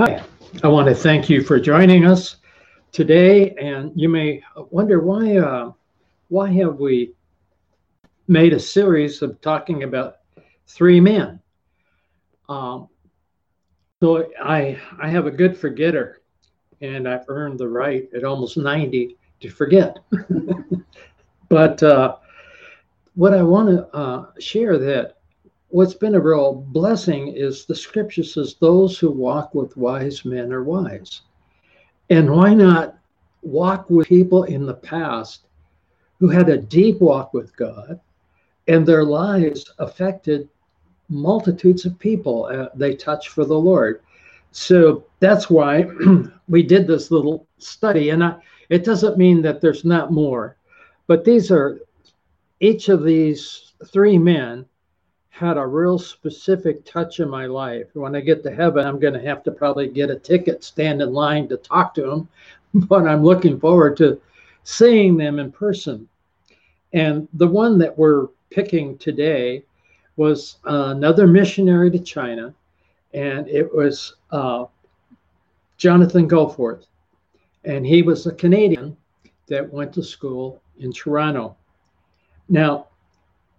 Hi, 0.00 0.22
I 0.62 0.68
want 0.68 0.86
to 0.86 0.94
thank 0.94 1.28
you 1.28 1.42
for 1.42 1.58
joining 1.58 2.06
us 2.06 2.36
today. 2.92 3.50
And 3.56 3.90
you 3.96 4.08
may 4.08 4.44
wonder 4.70 5.00
why, 5.00 5.38
uh, 5.38 5.72
why 6.28 6.52
have 6.52 6.78
we 6.78 7.14
made 8.28 8.52
a 8.52 8.60
series 8.60 9.22
of 9.22 9.40
talking 9.40 9.82
about 9.82 10.18
three 10.68 11.00
men? 11.00 11.40
Um, 12.48 12.86
so 14.00 14.30
I, 14.40 14.78
I 15.02 15.08
have 15.08 15.26
a 15.26 15.32
good 15.32 15.56
forgetter, 15.56 16.20
and 16.80 17.08
I've 17.08 17.24
earned 17.26 17.58
the 17.58 17.68
right 17.68 18.08
at 18.14 18.22
almost 18.22 18.56
90 18.56 19.16
to 19.40 19.50
forget. 19.50 19.98
but 21.48 21.82
uh, 21.82 22.18
what 23.16 23.34
I 23.34 23.42
want 23.42 23.68
to 23.70 23.88
uh, 23.88 24.26
share 24.38 24.78
that 24.78 25.17
what's 25.68 25.94
been 25.94 26.14
a 26.14 26.20
real 26.20 26.54
blessing 26.54 27.28
is 27.28 27.64
the 27.64 27.74
scripture 27.74 28.24
says 28.24 28.56
those 28.60 28.98
who 28.98 29.10
walk 29.10 29.54
with 29.54 29.76
wise 29.76 30.24
men 30.24 30.52
are 30.52 30.64
wise. 30.64 31.22
And 32.10 32.30
why 32.30 32.54
not 32.54 32.96
walk 33.42 33.90
with 33.90 34.08
people 34.08 34.44
in 34.44 34.64
the 34.64 34.74
past 34.74 35.42
who 36.18 36.28
had 36.28 36.48
a 36.48 36.56
deep 36.56 37.00
walk 37.00 37.34
with 37.34 37.54
God 37.56 38.00
and 38.66 38.84
their 38.84 39.04
lives 39.04 39.70
affected 39.78 40.48
multitudes 41.08 41.84
of 41.84 41.98
people 41.98 42.46
uh, 42.46 42.68
they 42.74 42.94
touched 42.94 43.28
for 43.28 43.44
the 43.44 43.58
Lord. 43.58 44.02
So 44.52 45.04
that's 45.20 45.50
why 45.50 45.86
we 46.48 46.62
did 46.62 46.86
this 46.86 47.10
little 47.10 47.46
study. 47.58 48.10
And 48.10 48.24
I, 48.24 48.36
it 48.70 48.84
doesn't 48.84 49.18
mean 49.18 49.42
that 49.42 49.60
there's 49.60 49.84
not 49.84 50.12
more, 50.12 50.56
but 51.06 51.24
these 51.24 51.50
are 51.50 51.80
each 52.60 52.88
of 52.88 53.04
these 53.04 53.72
three 53.86 54.18
men 54.18 54.66
had 55.30 55.56
a 55.56 55.66
real 55.66 55.98
specific 55.98 56.84
touch 56.84 57.20
in 57.20 57.28
my 57.28 57.46
life. 57.46 57.86
When 57.94 58.16
I 58.16 58.20
get 58.20 58.42
to 58.42 58.54
heaven, 58.54 58.86
I'm 58.86 58.98
going 58.98 59.14
to 59.14 59.22
have 59.22 59.42
to 59.44 59.52
probably 59.52 59.88
get 59.88 60.10
a 60.10 60.16
ticket, 60.16 60.64
stand 60.64 61.00
in 61.00 61.12
line 61.12 61.48
to 61.48 61.56
talk 61.56 61.94
to 61.94 62.02
them, 62.02 62.28
but 62.74 63.06
I'm 63.06 63.22
looking 63.22 63.60
forward 63.60 63.96
to 63.98 64.20
seeing 64.64 65.16
them 65.16 65.38
in 65.38 65.52
person. 65.52 66.08
And 66.92 67.28
the 67.34 67.46
one 67.46 67.78
that 67.78 67.96
we're 67.96 68.28
picking 68.50 68.98
today 68.98 69.64
was 70.16 70.56
uh, 70.66 70.94
another 70.96 71.26
missionary 71.26 71.90
to 71.90 71.98
China, 71.98 72.52
and 73.14 73.46
it 73.48 73.72
was 73.72 74.16
uh, 74.32 74.64
Jonathan 75.76 76.28
Goforth. 76.28 76.86
And 77.64 77.86
he 77.86 78.02
was 78.02 78.26
a 78.26 78.34
Canadian 78.34 78.96
that 79.46 79.72
went 79.72 79.92
to 79.94 80.02
school 80.02 80.60
in 80.78 80.92
Toronto. 80.92 81.56
Now, 82.48 82.88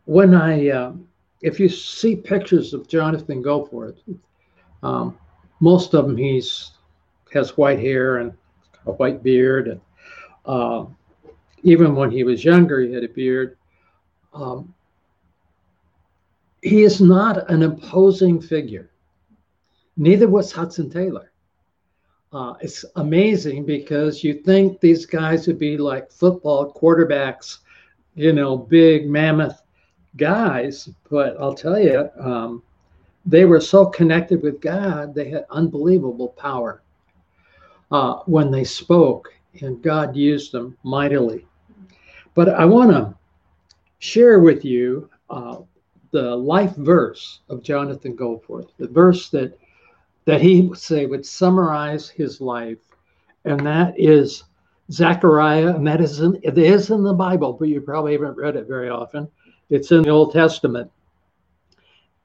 when 0.06 0.34
I 0.34 0.70
um, 0.70 1.08
if 1.42 1.60
you 1.60 1.70
see 1.70 2.16
pictures 2.16 2.74
of 2.74 2.88
Jonathan 2.88 3.44
Goforth, 3.44 3.98
um, 4.84 5.18
most 5.60 5.94
of 5.94 6.08
them 6.08 6.18
he's 6.18 6.72
has 7.34 7.58
white 7.58 7.80
hair 7.80 8.18
and 8.18 8.34
a 8.86 8.92
white 8.94 9.22
beard, 9.22 9.68
and 9.68 9.82
uh, 10.46 10.86
even 11.64 11.96
when 11.96 12.10
he 12.10 12.24
was 12.24 12.44
younger, 12.44 12.80
he 12.82 12.92
had 12.92 13.04
a 13.04 13.10
beard. 13.10 13.58
Um, 14.34 14.74
he 16.62 16.84
is 16.84 17.00
not 17.00 17.50
an 17.50 17.62
imposing 17.62 18.42
figure. 18.42 18.90
Neither 19.98 20.28
was 20.28 20.52
Hudson 20.52 20.90
Taylor. 20.90 21.32
Uh, 22.32 22.54
it's 22.62 22.86
amazing 22.96 23.66
because 23.66 24.24
you 24.24 24.36
think 24.36 24.80
these 24.80 25.06
guys 25.06 25.48
would 25.48 25.60
be 25.60 25.78
like 25.78 26.12
football 26.12 26.72
quarterbacks, 26.74 27.60
you 28.14 28.34
know, 28.34 28.56
big 28.58 29.10
mammoth 29.10 29.62
guys, 30.18 30.90
but 31.10 31.36
I'll 31.40 31.54
tell 31.54 31.80
you, 31.80 32.10
um, 32.20 32.64
they 33.26 33.46
were 33.46 33.62
so 33.62 33.86
connected 33.86 34.42
with 34.42 34.62
God, 34.62 35.14
they 35.14 35.30
had 35.30 35.46
unbelievable 35.50 36.30
power 36.30 36.82
uh, 37.92 38.20
when 38.26 38.52
they 38.52 38.64
spoke, 38.64 39.34
and 39.62 39.82
God 39.82 40.16
used 40.16 40.52
them 40.52 40.78
mightily. 40.84 41.46
But 42.34 42.50
I 42.50 42.66
want 42.66 42.92
to 42.92 43.14
share 44.00 44.40
with 44.40 44.64
you 44.64 45.10
uh, 45.30 45.58
the 46.12 46.36
life 46.36 46.76
verse 46.76 47.42
of 47.50 47.64
Jonathan 47.64 48.16
Goforth, 48.16 48.70
the 48.78 48.88
verse 48.88 49.30
that 49.30 49.58
that 50.26 50.42
he 50.42 50.62
would 50.62 50.78
say 50.78 51.08
would 51.08 51.26
summarize 51.26 52.08
his 52.08 52.40
life, 52.40 52.78
and 53.46 53.60
that 53.66 54.00
is 54.00 54.44
Zechariah, 54.92 55.76
and 55.76 55.88
that 55.88 56.02
is 56.02 56.20
in, 56.20 56.40
it 56.44 56.58
is 56.58 56.92
in 56.92 57.04
the 57.04 57.14
Bible, 57.14 57.54
but 57.54 57.68
you 57.68 57.82
probably 57.82 58.14
haven't 58.14 58.38
read 58.38 58.56
it 58.56 58.68
very 58.68 58.90
often. 58.90 59.28
It's 59.70 59.92
in 59.92 60.04
the 60.04 60.10
Old 60.10 60.34
Testament. 60.34 60.92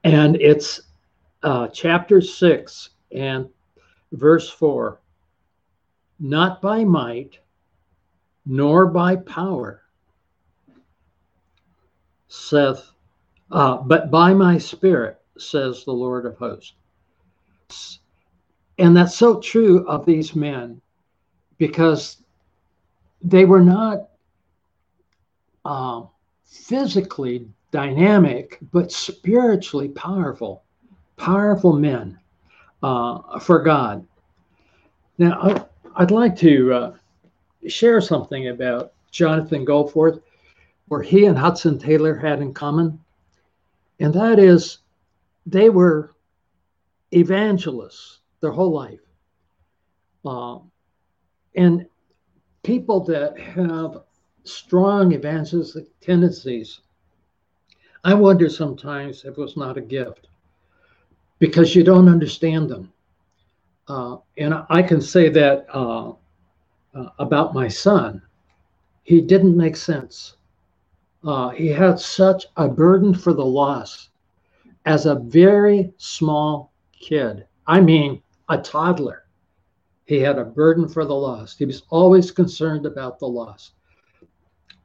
And 0.03 0.35
it's 0.37 0.81
uh, 1.43 1.67
chapter 1.67 2.21
6 2.21 2.89
and 3.11 3.49
verse 4.11 4.49
4. 4.49 4.99
Not 6.19 6.61
by 6.61 6.83
might, 6.83 7.39
nor 8.45 8.87
by 8.87 9.17
power, 9.17 9.81
saith, 12.27 12.91
uh, 13.51 13.77
but 13.77 14.09
by 14.11 14.33
my 14.33 14.57
spirit, 14.57 15.19
says 15.37 15.83
the 15.83 15.91
Lord 15.91 16.25
of 16.25 16.37
hosts. 16.37 17.99
And 18.77 18.95
that's 18.95 19.15
so 19.15 19.39
true 19.39 19.85
of 19.87 20.05
these 20.05 20.35
men 20.35 20.81
because 21.57 22.17
they 23.21 23.45
were 23.45 23.61
not 23.61 24.09
uh, 25.63 26.03
physically 26.65 27.47
dynamic, 27.69 28.57
but 28.71 28.91
spiritually 28.91 29.89
powerful, 29.89 30.63
powerful 31.15 31.73
men 31.73 32.17
uh, 32.81 33.39
for 33.39 33.59
God. 33.59 34.05
Now, 35.19 35.67
I'd 35.95 36.09
like 36.09 36.35
to 36.37 36.73
uh, 36.73 36.95
share 37.67 38.01
something 38.01 38.47
about 38.47 38.93
Jonathan 39.11 39.63
Goforth, 39.63 40.21
where 40.87 41.03
he 41.03 41.25
and 41.25 41.37
Hudson 41.37 41.77
Taylor 41.77 42.15
had 42.15 42.41
in 42.41 42.51
common, 42.51 42.99
and 43.99 44.11
that 44.15 44.39
is 44.39 44.79
they 45.45 45.69
were 45.69 46.15
evangelists 47.13 48.21
their 48.41 48.51
whole 48.51 48.71
life. 48.71 49.01
Uh, 50.25 50.57
and 51.55 51.85
people 52.63 53.03
that 53.05 53.39
have 53.39 54.01
strong 54.47 55.13
evangelistic 55.13 55.87
tendencies, 55.99 56.81
I 58.03 58.13
wonder 58.13 58.49
sometimes 58.49 59.25
if 59.25 59.37
it 59.37 59.37
was 59.37 59.57
not 59.57 59.77
a 59.77 59.81
gift 59.81 60.27
because 61.39 61.75
you 61.75 61.83
don't 61.83 62.07
understand 62.07 62.69
them. 62.69 62.91
Uh, 63.87 64.17
and 64.37 64.55
I 64.69 64.81
can 64.81 65.01
say 65.01 65.29
that 65.29 65.65
uh, 65.73 66.13
uh, 66.95 67.09
about 67.19 67.53
my 67.53 67.67
son. 67.67 68.21
He 69.03 69.21
didn't 69.21 69.55
make 69.55 69.75
sense. 69.75 70.37
Uh, 71.23 71.49
he 71.49 71.67
had 71.67 71.99
such 71.99 72.45
a 72.57 72.67
burden 72.67 73.13
for 73.13 73.33
the 73.33 73.45
loss 73.45 74.09
as 74.85 75.05
a 75.05 75.15
very 75.15 75.93
small 75.97 76.71
kid. 76.99 77.45
I 77.67 77.81
mean, 77.81 78.21
a 78.49 78.57
toddler. 78.57 79.25
He 80.05 80.19
had 80.19 80.37
a 80.39 80.45
burden 80.45 80.87
for 80.87 81.05
the 81.05 81.13
lost. 81.15 81.59
He 81.59 81.65
was 81.65 81.83
always 81.89 82.31
concerned 82.31 82.85
about 82.85 83.19
the 83.19 83.27
lost 83.27 83.74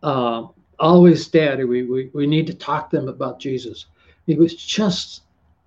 uh, 0.02 0.46
always 0.78 1.28
daddy 1.28 1.64
we, 1.64 1.82
we 1.82 2.10
we 2.14 2.26
need 2.26 2.46
to 2.46 2.54
talk 2.54 2.90
to 2.90 2.96
them 2.96 3.08
about 3.08 3.38
jesus. 3.38 3.86
He 4.26 4.34
was 4.34 4.54
just 4.54 5.22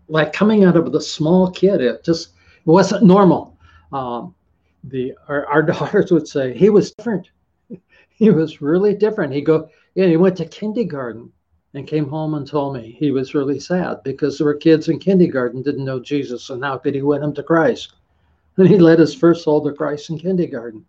like 0.08 0.34
coming 0.34 0.64
out 0.64 0.76
of 0.76 0.92
the 0.92 1.02
small 1.02 1.52
kid 1.52 1.82
it 1.82 2.04
just 2.04 2.30
wasn't 2.66 3.04
normal. 3.04 3.58
Um, 3.92 4.34
the 4.86 5.14
our, 5.28 5.46
our 5.48 5.62
daughters 5.72 6.12
would 6.12 6.28
say 6.28 6.58
he 6.58 6.70
was 6.70 6.92
different. 6.92 7.30
He 8.16 8.30
was 8.30 8.62
really 8.62 8.94
different. 8.94 9.34
He 9.34 9.42
go 9.42 9.70
yeah 9.96 10.06
he 10.06 10.18
went 10.18 10.38
to 10.38 10.46
kindergarten 10.46 11.32
and 11.74 11.88
came 11.88 12.08
home 12.08 12.36
and 12.36 12.48
told 12.48 12.76
me 12.76 12.96
he 13.00 13.12
was 13.12 13.34
really 13.34 13.60
sad 13.60 14.02
because 14.04 14.38
there 14.38 14.46
were 14.46 14.56
kids 14.56 14.88
in 14.88 15.00
kindergarten 15.00 15.62
didn't 15.62 15.86
know 15.86 16.00
jesus 16.00 16.50
and 16.52 16.64
how 16.64 16.78
could 16.78 16.94
he 16.94 17.02
win 17.02 17.22
them 17.22 17.34
to 17.34 17.44
christ? 17.44 17.94
And 18.58 18.68
he 18.68 18.78
led 18.78 19.00
his 19.00 19.16
first 19.16 19.44
soul 19.44 19.64
to 19.64 19.74
christ 19.74 20.12
in 20.12 20.20
kindergarten. 20.20 20.86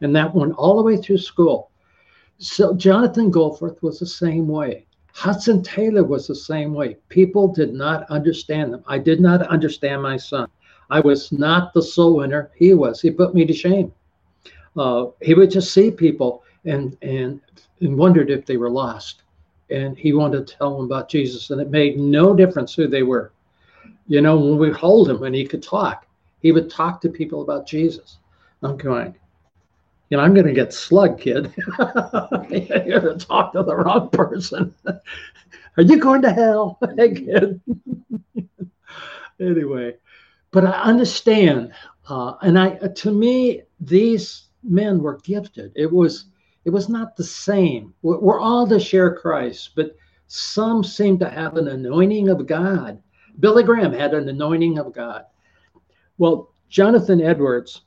And 0.00 0.14
that 0.14 0.32
went 0.32 0.54
all 0.54 0.76
the 0.76 0.84
way 0.84 0.96
through 0.96 1.18
school 1.18 1.69
so 2.40 2.74
Jonathan 2.74 3.30
Goforth 3.30 3.82
was 3.82 3.98
the 3.98 4.06
same 4.06 4.48
way. 4.48 4.86
Hudson 5.12 5.62
Taylor 5.62 6.04
was 6.04 6.26
the 6.26 6.34
same 6.34 6.72
way. 6.72 6.96
People 7.10 7.48
did 7.48 7.74
not 7.74 8.10
understand 8.10 8.72
them. 8.72 8.82
I 8.86 8.96
did 8.98 9.20
not 9.20 9.42
understand 9.42 10.02
my 10.02 10.16
son. 10.16 10.48
I 10.88 11.00
was 11.00 11.30
not 11.32 11.74
the 11.74 11.82
soul 11.82 12.16
winner. 12.16 12.50
He 12.56 12.72
was. 12.72 13.00
He 13.00 13.10
put 13.10 13.34
me 13.34 13.44
to 13.44 13.52
shame. 13.52 13.92
Uh, 14.76 15.06
he 15.20 15.34
would 15.34 15.50
just 15.50 15.74
see 15.74 15.90
people 15.90 16.42
and 16.64 16.96
and 17.02 17.40
and 17.80 17.96
wondered 17.96 18.30
if 18.30 18.46
they 18.46 18.56
were 18.56 18.70
lost, 18.70 19.22
and 19.68 19.98
he 19.98 20.12
wanted 20.12 20.46
to 20.46 20.56
tell 20.56 20.76
them 20.76 20.86
about 20.86 21.10
Jesus. 21.10 21.50
And 21.50 21.60
it 21.60 21.70
made 21.70 21.98
no 21.98 22.34
difference 22.34 22.74
who 22.74 22.86
they 22.86 23.02
were. 23.02 23.32
You 24.06 24.22
know, 24.22 24.38
when 24.38 24.58
we 24.58 24.70
hold 24.70 25.10
him 25.10 25.22
and 25.24 25.34
he 25.34 25.46
could 25.46 25.62
talk, 25.62 26.06
he 26.40 26.52
would 26.52 26.70
talk 26.70 27.00
to 27.02 27.10
people 27.10 27.42
about 27.42 27.66
Jesus. 27.66 28.18
I'm 28.62 28.76
going, 28.76 29.14
you 30.10 30.16
know, 30.16 30.24
I'm 30.24 30.34
going 30.34 30.46
to 30.46 30.52
get 30.52 30.72
slugged, 30.74 31.20
kid. 31.20 31.54
You're 32.50 33.00
going 33.00 33.18
to 33.18 33.26
talk 33.26 33.52
to 33.52 33.62
the 33.62 33.76
wrong 33.76 34.10
person. 34.10 34.74
Are 35.76 35.82
you 35.84 35.98
going 35.98 36.22
to 36.22 36.32
hell? 36.32 36.78
hey, 36.96 37.14
kid. 37.14 37.60
anyway, 39.40 39.96
but 40.50 40.66
I 40.66 40.72
understand 40.82 41.72
Uh, 42.08 42.34
and 42.42 42.58
I, 42.58 42.70
to 42.76 43.12
me, 43.12 43.62
these 43.78 44.48
men 44.64 45.00
were 45.00 45.18
gifted. 45.18 45.72
It 45.76 45.90
was, 45.92 46.26
it 46.64 46.70
was 46.70 46.88
not 46.88 47.16
the 47.16 47.24
same. 47.24 47.94
We're, 48.02 48.18
we're 48.18 48.40
all 48.40 48.66
to 48.66 48.80
share 48.80 49.14
Christ, 49.14 49.70
but 49.76 49.96
some 50.26 50.82
seem 50.82 51.18
to 51.20 51.30
have 51.30 51.56
an 51.56 51.68
anointing 51.68 52.28
of 52.28 52.46
God. 52.46 53.00
Billy 53.38 53.62
Graham 53.62 53.92
had 53.92 54.12
an 54.12 54.28
anointing 54.28 54.78
of 54.78 54.92
God. 54.92 55.24
Well, 56.18 56.52
Jonathan 56.68 57.20
Edwards, 57.20 57.82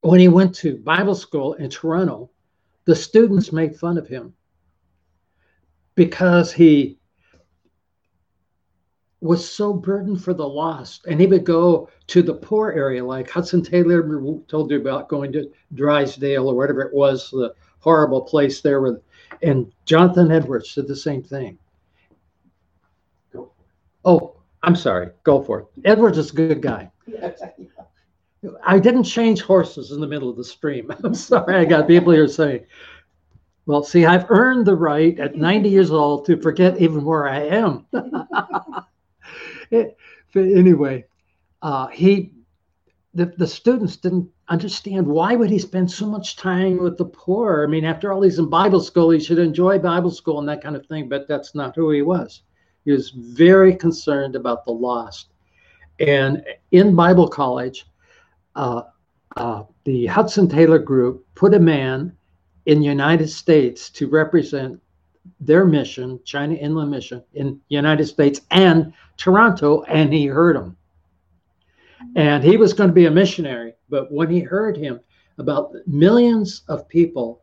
when 0.00 0.20
he 0.20 0.28
went 0.28 0.54
to 0.56 0.78
Bible 0.78 1.14
school 1.14 1.54
in 1.54 1.70
Toronto, 1.70 2.30
the 2.84 2.94
students 2.94 3.52
made 3.52 3.76
fun 3.76 3.98
of 3.98 4.08
him 4.08 4.34
because 5.94 6.52
he 6.52 6.98
was 9.20 9.48
so 9.48 9.72
burdened 9.72 10.22
for 10.22 10.32
the 10.32 10.48
lost. 10.48 11.06
And 11.06 11.20
he 11.20 11.26
would 11.26 11.44
go 11.44 11.90
to 12.08 12.22
the 12.22 12.34
poor 12.34 12.70
area, 12.70 13.04
like 13.04 13.28
Hudson 13.28 13.62
Taylor 13.62 14.02
told 14.48 14.70
you 14.70 14.80
about 14.80 15.08
going 15.08 15.32
to 15.32 15.50
Drysdale 15.74 16.48
or 16.48 16.56
whatever 16.56 16.82
it 16.82 16.94
was, 16.94 17.30
the 17.30 17.54
horrible 17.80 18.22
place 18.22 18.60
there 18.60 18.80
with 18.80 19.02
and 19.42 19.72
Jonathan 19.84 20.30
Edwards 20.30 20.74
did 20.74 20.88
the 20.88 20.96
same 20.96 21.22
thing. 21.22 21.58
Oh, 24.04 24.36
I'm 24.62 24.76
sorry. 24.76 25.10
Goforth. 25.24 25.66
Edwards 25.84 26.18
is 26.18 26.30
a 26.30 26.34
good 26.34 26.62
guy. 26.62 26.90
I 28.64 28.78
didn't 28.78 29.04
change 29.04 29.42
horses 29.42 29.90
in 29.90 30.00
the 30.00 30.06
middle 30.06 30.30
of 30.30 30.36
the 30.36 30.44
stream. 30.44 30.92
I'm 31.04 31.14
sorry. 31.14 31.56
I 31.56 31.64
got 31.64 31.88
people 31.88 32.12
here 32.12 32.28
saying, 32.28 32.64
well, 33.66 33.82
see, 33.84 34.06
I've 34.06 34.30
earned 34.30 34.66
the 34.66 34.74
right 34.74 35.18
at 35.20 35.36
90 35.36 35.68
years 35.68 35.90
old 35.90 36.26
to 36.26 36.40
forget 36.40 36.80
even 36.80 37.04
where 37.04 37.28
I 37.28 37.40
am. 37.40 37.86
anyway, 40.34 41.04
uh, 41.62 41.86
he, 41.88 42.32
the, 43.14 43.26
the 43.36 43.46
students 43.46 43.96
didn't 43.96 44.28
understand 44.48 45.06
why 45.06 45.36
would 45.36 45.50
he 45.50 45.58
spend 45.58 45.90
so 45.90 46.06
much 46.06 46.36
time 46.36 46.78
with 46.78 46.96
the 46.96 47.04
poor? 47.04 47.64
I 47.64 47.70
mean, 47.70 47.84
after 47.84 48.12
all, 48.12 48.22
he's 48.22 48.38
in 48.38 48.48
Bible 48.48 48.80
school, 48.80 49.10
he 49.10 49.20
should 49.20 49.38
enjoy 49.38 49.78
Bible 49.78 50.10
school 50.10 50.38
and 50.40 50.48
that 50.48 50.62
kind 50.62 50.74
of 50.74 50.86
thing, 50.86 51.08
but 51.08 51.28
that's 51.28 51.54
not 51.54 51.76
who 51.76 51.90
he 51.90 52.02
was. 52.02 52.42
He 52.84 52.92
was 52.92 53.10
very 53.10 53.76
concerned 53.76 54.34
about 54.34 54.64
the 54.64 54.72
lost. 54.72 55.28
And 56.00 56.42
in 56.72 56.96
Bible 56.96 57.28
college, 57.28 57.86
uh, 58.60 58.82
uh, 59.36 59.62
the 59.84 60.04
Hudson 60.04 60.46
Taylor 60.46 60.78
Group 60.78 61.26
put 61.34 61.54
a 61.54 61.58
man 61.58 62.14
in 62.66 62.80
the 62.80 62.84
United 62.84 63.28
States 63.28 63.88
to 63.90 64.06
represent 64.06 64.78
their 65.40 65.64
mission, 65.64 66.20
China 66.24 66.54
Inland 66.54 66.90
Mission, 66.90 67.22
in 67.32 67.54
the 67.54 67.76
United 67.76 68.06
States 68.06 68.42
and 68.50 68.92
Toronto, 69.16 69.82
and 69.84 70.12
he 70.12 70.26
heard 70.26 70.56
him. 70.56 70.76
And 72.16 72.44
he 72.44 72.58
was 72.58 72.74
going 72.74 72.90
to 72.90 72.94
be 72.94 73.06
a 73.06 73.10
missionary. 73.10 73.72
But 73.88 74.12
when 74.12 74.28
he 74.28 74.40
heard 74.40 74.76
him 74.76 75.00
about 75.38 75.72
millions 75.86 76.62
of 76.68 76.86
people 76.86 77.40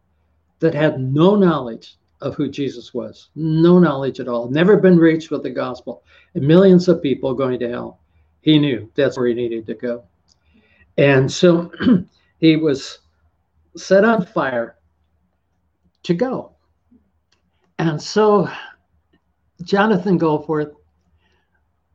that 0.59 0.75
had 0.75 0.99
no 0.99 1.35
knowledge 1.35 1.95
of 2.21 2.35
who 2.35 2.47
Jesus 2.47 2.93
was, 2.93 3.29
no 3.35 3.79
knowledge 3.79 4.19
at 4.19 4.27
all, 4.27 4.51
never 4.51 4.77
been 4.77 4.99
reached 4.99 5.31
with 5.31 5.41
the 5.41 5.49
gospel, 5.49 6.03
and 6.35 6.47
millions 6.47 6.87
of 6.87 7.01
people 7.01 7.33
going 7.33 7.57
to 7.59 7.69
hell, 7.69 8.01
he 8.41 8.59
knew 8.59 8.87
that's 8.93 9.17
where 9.17 9.27
he 9.27 9.33
needed 9.33 9.65
to 9.65 9.73
go. 9.73 10.03
And 10.97 11.31
so 11.31 11.71
he 12.39 12.55
was 12.55 12.99
set 13.75 14.03
on 14.03 14.25
fire 14.25 14.77
to 16.03 16.13
go. 16.13 16.53
And 17.79 18.01
so 18.01 18.49
Jonathan 19.63 20.17
Goforth 20.19 20.73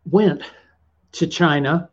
went 0.04 0.42
to 1.12 1.26
China 1.26 1.90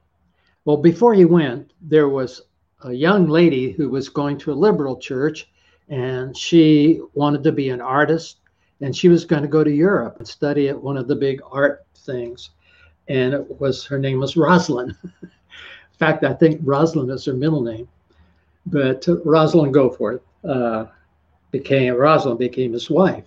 well, 0.69 0.77
before 0.77 1.15
he 1.15 1.25
went, 1.25 1.73
there 1.81 2.09
was 2.09 2.43
a 2.83 2.93
young 2.93 3.27
lady 3.27 3.71
who 3.71 3.89
was 3.89 4.07
going 4.07 4.37
to 4.37 4.51
a 4.51 4.53
liberal 4.53 4.97
church 4.97 5.49
and 5.87 6.37
she 6.37 7.01
wanted 7.15 7.43
to 7.45 7.51
be 7.51 7.69
an 7.69 7.81
artist 7.81 8.41
and 8.79 8.95
she 8.95 9.09
was 9.09 9.25
going 9.25 9.41
to 9.41 9.47
go 9.47 9.63
to 9.63 9.71
Europe 9.71 10.17
and 10.19 10.27
study 10.27 10.69
at 10.69 10.79
one 10.79 10.95
of 10.95 11.07
the 11.07 11.15
big 11.15 11.41
art 11.51 11.87
things. 11.95 12.51
And 13.07 13.33
it 13.33 13.59
was 13.59 13.83
her 13.85 13.97
name 13.97 14.19
was 14.19 14.37
Rosalind. 14.37 14.95
Fact, 15.99 16.23
I 16.23 16.33
think 16.33 16.61
Rosalind 16.63 17.11
is 17.11 17.25
her 17.25 17.33
middle 17.33 17.61
name. 17.61 17.87
But 18.65 19.05
Rosalind 19.25 19.73
Goforth 19.73 20.21
uh, 20.47 20.85
became 21.51 21.93
Rosalind 21.95 22.39
became 22.39 22.73
his 22.73 22.89
wife. 22.89 23.25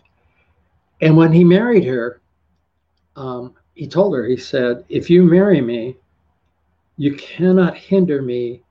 And 1.00 1.16
when 1.16 1.32
he 1.32 1.44
married 1.44 1.84
her, 1.84 2.20
um, 3.16 3.54
he 3.74 3.86
told 3.86 4.14
her, 4.14 4.24
he 4.24 4.36
said, 4.36 4.84
if 4.88 5.10
you 5.10 5.22
marry 5.24 5.60
me, 5.60 5.96
you 6.96 7.14
cannot 7.14 7.76
hinder 7.76 8.22
me 8.22 8.62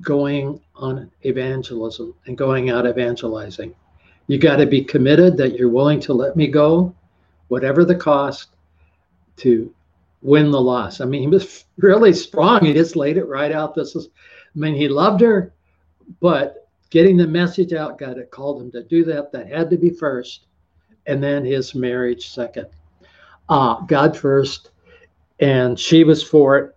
going 0.00 0.60
on 0.74 1.10
evangelism 1.22 2.14
and 2.26 2.36
going 2.36 2.70
out 2.70 2.86
evangelizing. 2.86 3.74
You 4.26 4.38
got 4.38 4.56
to 4.56 4.66
be 4.66 4.82
committed 4.82 5.36
that 5.36 5.56
you're 5.56 5.68
willing 5.68 6.00
to 6.00 6.12
let 6.12 6.36
me 6.36 6.48
go, 6.48 6.94
whatever 7.48 7.84
the 7.84 7.94
cost, 7.94 8.48
to 9.36 9.72
win 10.22 10.50
the 10.50 10.60
loss. 10.60 11.00
I 11.00 11.04
mean, 11.04 11.22
he 11.22 11.26
was 11.28 11.64
really 11.78 12.12
strong. 12.12 12.64
He 12.64 12.72
just 12.72 12.96
laid 12.96 13.16
it 13.16 13.26
right 13.26 13.52
out. 13.52 13.74
This 13.74 13.94
is, 13.94 14.08
I 14.08 14.58
mean, 14.58 14.74
he 14.74 14.88
loved 14.88 15.20
her, 15.20 15.52
but 16.20 16.68
getting 16.90 17.16
the 17.16 17.26
message 17.26 17.72
out, 17.72 17.98
God 17.98 18.16
had 18.16 18.30
called 18.30 18.62
him 18.62 18.70
to 18.72 18.82
do 18.82 19.04
that. 19.04 19.32
That 19.32 19.48
had 19.48 19.70
to 19.70 19.76
be 19.76 19.90
first, 19.90 20.46
and 21.06 21.22
then 21.22 21.44
his 21.44 21.74
marriage 21.74 22.30
second. 22.30 22.66
Uh, 23.48 23.80
God 23.82 24.16
first, 24.16 24.70
and 25.40 25.78
she 25.78 26.04
was 26.04 26.22
for 26.22 26.58
it. 26.58 26.76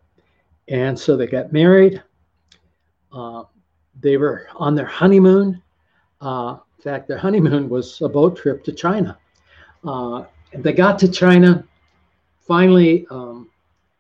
And 0.68 0.98
so 0.98 1.18
they 1.18 1.26
got 1.26 1.52
married. 1.52 2.04
Uh, 3.12 3.44
they 4.00 4.18
were 4.18 4.48
on 4.56 4.76
their 4.76 4.86
honeymoon. 4.86 5.62
Uh, 6.22 6.58
in 6.78 6.84
fact, 6.84 7.08
their 7.08 7.18
honeymoon 7.18 7.70
was 7.70 8.02
a 8.02 8.10
boat 8.10 8.38
trip 8.38 8.64
to 8.66 8.72
China. 8.72 9.18
Uh, 9.84 10.26
they 10.54 10.74
got 10.74 11.00
to 11.00 11.08
China. 11.08 11.66
Finally, 12.50 13.06
um, 13.12 13.48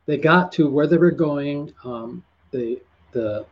they 0.07 0.17
got 0.17 0.51
to 0.51 0.67
where 0.67 0.87
they 0.87 0.97
were 0.97 1.11
going. 1.11 1.71
Um, 1.83 2.23
the, 2.49 2.81
the 3.11 3.45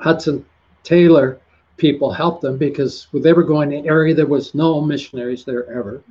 Hudson 0.00 0.44
Taylor 0.82 1.38
people 1.76 2.12
helped 2.12 2.42
them 2.42 2.58
because 2.58 3.06
they 3.12 3.32
were 3.32 3.44
going 3.44 3.70
in 3.70 3.78
an 3.78 3.86
area 3.86 4.12
there 4.12 4.26
was 4.26 4.52
no 4.52 4.80
missionaries 4.80 5.44
there 5.44 5.70
ever. 5.70 6.02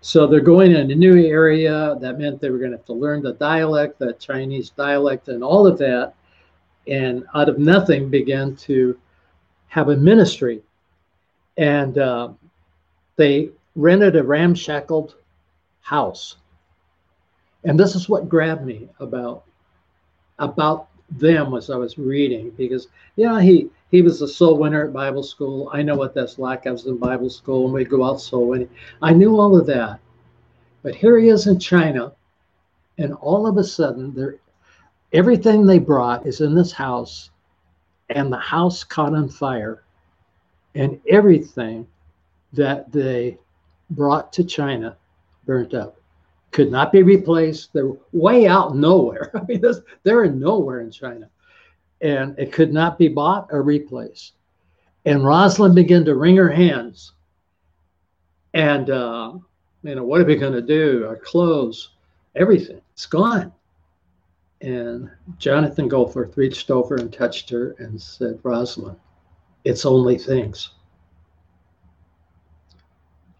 So 0.00 0.26
they're 0.26 0.40
going 0.40 0.72
in 0.72 0.90
a 0.90 0.94
new 0.96 1.24
area. 1.24 1.96
That 2.00 2.18
meant 2.18 2.40
they 2.40 2.50
were 2.50 2.58
going 2.58 2.72
to 2.72 2.76
have 2.78 2.86
to 2.86 2.92
learn 2.92 3.22
the 3.22 3.34
dialect, 3.34 4.00
the 4.00 4.14
Chinese 4.14 4.70
dialect, 4.70 5.28
and 5.28 5.44
all 5.44 5.64
of 5.64 5.78
that. 5.78 6.14
And 6.88 7.24
out 7.36 7.48
of 7.48 7.60
nothing, 7.60 8.10
began 8.10 8.56
to 8.66 8.98
have 9.68 9.90
a 9.90 9.96
ministry. 9.96 10.60
And 11.56 11.98
uh, 11.98 12.30
they 13.14 13.50
rented 13.76 14.16
a 14.16 14.24
ramshackled 14.24 15.14
house. 15.82 16.34
And 17.64 17.78
this 17.78 17.94
is 17.94 18.08
what 18.08 18.28
grabbed 18.28 18.64
me 18.64 18.88
about 19.00 19.44
about 20.38 20.88
them 21.18 21.54
as 21.54 21.68
I 21.70 21.76
was 21.76 21.98
reading, 21.98 22.50
because 22.56 22.88
yeah, 23.16 23.40
he 23.40 23.68
he 23.90 24.02
was 24.02 24.22
a 24.22 24.28
soul 24.28 24.56
winner 24.56 24.86
at 24.86 24.92
Bible 24.92 25.22
school. 25.22 25.68
I 25.72 25.82
know 25.82 25.96
what 25.96 26.14
that's 26.14 26.38
like. 26.38 26.66
I 26.66 26.70
was 26.70 26.86
in 26.86 26.96
Bible 26.96 27.28
school 27.28 27.64
and 27.64 27.74
we'd 27.74 27.90
go 27.90 28.04
out 28.04 28.20
soul 28.20 28.48
winning. 28.48 28.70
I 29.02 29.12
knew 29.12 29.38
all 29.38 29.58
of 29.58 29.66
that. 29.66 29.98
But 30.82 30.94
here 30.94 31.18
he 31.18 31.28
is 31.28 31.46
in 31.46 31.58
China, 31.58 32.12
and 32.96 33.12
all 33.14 33.46
of 33.46 33.58
a 33.58 33.64
sudden, 33.64 34.14
there, 34.14 34.36
everything 35.12 35.66
they 35.66 35.78
brought 35.78 36.26
is 36.26 36.40
in 36.40 36.54
this 36.54 36.72
house, 36.72 37.30
and 38.08 38.32
the 38.32 38.38
house 38.38 38.82
caught 38.82 39.14
on 39.14 39.28
fire, 39.28 39.82
and 40.74 40.98
everything 41.06 41.86
that 42.54 42.90
they 42.92 43.36
brought 43.90 44.32
to 44.32 44.44
China 44.44 44.96
burnt 45.44 45.74
up. 45.74 45.99
Could 46.50 46.70
not 46.70 46.92
be 46.92 47.02
replaced. 47.02 47.72
They're 47.72 47.92
way 48.12 48.46
out 48.46 48.76
nowhere. 48.76 49.30
I 49.34 49.44
mean, 49.44 49.62
they're 50.02 50.24
in 50.24 50.40
nowhere 50.40 50.80
in 50.80 50.90
China 50.90 51.30
and 52.00 52.38
it 52.38 52.52
could 52.52 52.72
not 52.72 52.98
be 52.98 53.08
bought 53.08 53.48
or 53.50 53.62
replaced. 53.62 54.34
And 55.04 55.24
Rosalind 55.24 55.74
began 55.74 56.04
to 56.04 56.14
wring 56.14 56.36
her 56.36 56.50
hands. 56.50 57.12
And, 58.54 58.90
uh, 58.90 59.34
you 59.82 59.94
know, 59.94 60.04
what 60.04 60.20
are 60.20 60.24
we 60.24 60.36
going 60.36 60.52
to 60.52 60.62
do? 60.62 61.06
Our 61.06 61.16
clothes, 61.16 61.90
everything, 62.34 62.80
it's 62.92 63.06
gone. 63.06 63.52
And 64.60 65.10
Jonathan 65.38 65.88
Goforth 65.88 66.36
reached 66.36 66.70
over 66.70 66.96
and 66.96 67.12
touched 67.12 67.48
her 67.50 67.74
and 67.78 68.00
said, 68.00 68.40
Rosalind, 68.42 68.98
it's 69.64 69.86
only 69.86 70.18
things. 70.18 70.70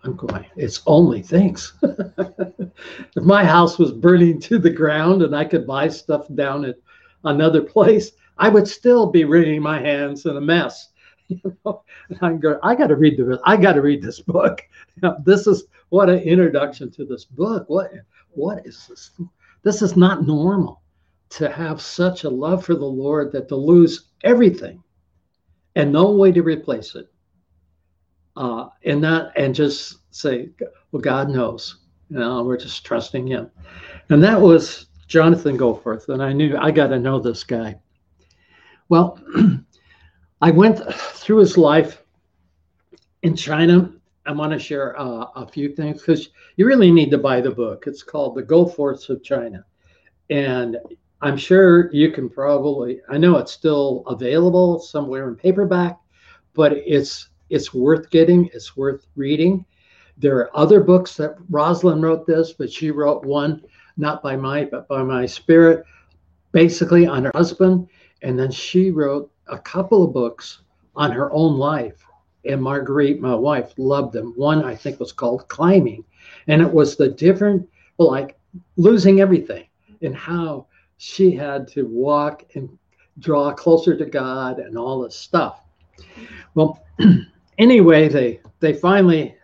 I'm 0.03 0.17
going, 0.17 0.47
it's 0.57 0.83
only 0.87 1.23
things. 1.23 1.75
if 1.83 3.23
my 3.23 3.45
house 3.45 3.79
was 3.79 3.93
burning 3.93 4.41
to 4.41 4.59
the 4.59 4.71
ground 4.71 5.23
and 5.23 5.37
I 5.37 5.45
could 5.45 5.67
buy 5.67 5.89
stuff 5.89 6.27
down 6.35 6.65
at 6.65 6.77
another 7.25 7.63
place, 7.63 8.13
I 8.39 8.49
would 8.49 8.67
still 8.67 9.07
be 9.11 9.25
wringing 9.25 9.63
my 9.63 9.79
hands 9.81 10.27
in 10.27 10.37
a 10.37 10.41
mess. 10.41 10.89
You 11.29 11.57
know, 11.65 11.85
I 12.21 12.33
go, 12.33 12.59
I 12.61 12.75
got 12.75 12.89
to 12.89 12.97
read 12.97 13.17
the, 13.17 13.41
I 13.45 13.57
got 13.57 13.75
to 13.75 13.83
read 13.83 14.03
this 14.03 14.19
book. 14.21 14.63
This 15.25 15.47
is 15.47 15.65
what 15.91 16.11
an 16.11 16.19
introduction 16.19 16.91
to 16.93 17.05
this 17.05 17.25
book. 17.25 17.67
What, 17.69 17.93
what 18.31 18.67
is 18.67 18.87
this? 18.89 19.13
This 19.63 19.81
is 19.81 19.97
not 19.97 20.27
normal. 20.27 20.83
to 21.31 21.49
have 21.49 21.81
such 21.81 22.25
a 22.25 22.29
love 22.31 22.65
for 22.65 22.75
the 22.75 22.85
Lord 22.85 23.33
that 23.33 23.49
to 23.49 23.57
lose 23.57 24.07
everything 24.25 24.83
and 25.77 25.93
no 25.93 26.11
way 26.11 26.33
to 26.33 26.43
replace 26.43 26.95
it. 26.97 27.07
Uh, 28.41 28.71
and 28.87 29.03
not 29.03 29.33
and 29.37 29.55
just 29.55 29.99
say, 30.13 30.49
well, 30.93 31.03
God 31.03 31.29
knows. 31.29 31.77
You 32.09 32.21
know, 32.21 32.43
we're 32.43 32.57
just 32.57 32.87
trusting 32.87 33.27
Him. 33.27 33.51
And 34.09 34.25
that 34.25 34.41
was 34.41 34.87
Jonathan 35.09 35.59
Goforth. 35.59 36.09
And 36.09 36.23
I 36.23 36.33
knew 36.33 36.57
I 36.57 36.71
got 36.71 36.87
to 36.87 36.99
know 36.99 37.21
this 37.21 37.45
guy. 37.45 37.75
Well, 38.89 39.21
I 40.41 40.51
went 40.53 40.81
through 40.91 41.41
his 41.41 41.59
life 41.59 42.03
in 43.23 43.37
China. 43.37 43.93
I 44.25 44.33
want 44.33 44.55
to 44.55 44.59
share 44.59 44.99
uh, 44.99 45.27
a 45.37 45.47
few 45.47 45.75
things 45.75 46.01
because 46.01 46.31
you 46.57 46.65
really 46.65 46.91
need 46.91 47.11
to 47.11 47.19
buy 47.19 47.43
the 47.43 47.51
book. 47.51 47.85
It's 47.87 48.03
called 48.03 48.37
The 48.37 48.43
Goforths 48.43 49.11
of 49.11 49.23
China. 49.23 49.67
And 50.31 50.79
I'm 51.21 51.37
sure 51.37 51.93
you 51.93 52.11
can 52.11 52.31
probably, 52.31 53.03
I 53.11 53.19
know 53.19 53.37
it's 53.37 53.53
still 53.53 54.03
available 54.07 54.79
somewhere 54.79 55.29
in 55.29 55.37
paperback, 55.37 55.99
but 56.55 56.73
it's 56.73 57.30
it's 57.51 57.75
worth 57.75 58.11
getting, 58.11 58.49
it's 58.55 58.77
worth 58.77 59.07
reading. 59.17 59.65
There 60.17 60.39
are 60.39 60.57
other 60.57 60.81
books 60.81 61.17
that 61.17 61.37
Rosalind 61.51 62.03
wrote 62.03 62.27
this, 62.27 62.53
but 62.53 62.73
she 62.73 62.91
wrote 62.91 63.25
one, 63.25 63.63
not 63.97 64.23
by 64.23 64.37
my, 64.37 64.65
but 64.65 64.87
by 64.89 65.03
my 65.03 65.27
spirit, 65.27 65.85
basically 66.53 67.07
on 67.07 67.25
her 67.25 67.33
husband. 67.35 67.89
And 68.23 68.39
then 68.39 68.51
she 68.51 68.91
wrote 68.91 69.31
a 69.49 69.59
couple 69.59 70.05
of 70.05 70.13
books 70.13 70.63
on 70.95 71.11
her 71.11 71.33
own 71.33 71.59
life. 71.59 72.05
And 72.45 72.63
Marguerite, 72.63 73.21
my 73.21 73.35
wife, 73.35 73.73
loved 73.77 74.13
them. 74.13 74.33
One, 74.37 74.65
I 74.65 74.75
think, 74.75 75.01
was 75.01 75.13
called 75.13 75.49
Climbing. 75.49 76.05
And 76.47 76.63
it 76.63 76.73
was 76.73 76.97
the 76.97 77.09
different, 77.09 77.69
like 77.99 78.39
losing 78.77 79.21
everything 79.21 79.67
and 80.03 80.17
how 80.17 80.67
she 80.97 81.33
had 81.33 81.69
to 81.69 81.85
walk 81.85 82.45
and 82.55 82.79
draw 83.19 83.53
closer 83.53 83.97
to 83.97 84.07
God 84.07 84.59
and 84.59 84.77
all 84.77 85.03
this 85.03 85.17
stuff. 85.17 85.63
Well, 86.55 86.85
anyway, 87.61 88.09
they 88.09 88.41
they 88.59 88.73
finally 88.73 89.37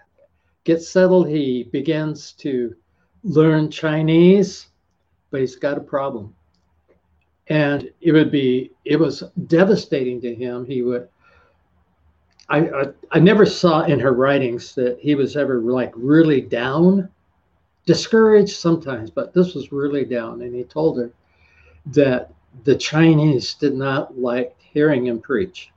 get 0.64 0.82
settled. 0.82 1.28
He 1.28 1.64
begins 1.64 2.32
to 2.38 2.74
learn 3.22 3.70
Chinese, 3.70 4.68
but 5.30 5.40
he's 5.40 5.56
got 5.56 5.78
a 5.78 5.80
problem. 5.80 6.34
And 7.48 7.90
it 8.00 8.12
would 8.12 8.32
be 8.32 8.72
it 8.84 8.96
was 8.96 9.22
devastating 9.46 10.20
to 10.22 10.34
him. 10.34 10.64
He 10.64 10.82
would 10.82 11.08
I, 12.48 12.58
I, 12.58 12.84
I 13.10 13.18
never 13.18 13.44
saw 13.44 13.82
in 13.82 13.98
her 14.00 14.12
writings 14.12 14.74
that 14.76 14.98
he 15.00 15.14
was 15.14 15.36
ever 15.36 15.60
like 15.60 15.92
really 15.96 16.40
down, 16.40 17.08
discouraged 17.86 18.56
sometimes, 18.56 19.10
but 19.10 19.34
this 19.34 19.54
was 19.54 19.72
really 19.72 20.04
down. 20.04 20.42
And 20.42 20.54
he 20.54 20.62
told 20.62 20.98
her 20.98 21.10
that 21.86 22.32
the 22.64 22.76
Chinese 22.76 23.54
did 23.54 23.74
not 23.74 24.16
like 24.18 24.54
hearing 24.58 25.06
him 25.06 25.20
preach. 25.20 25.72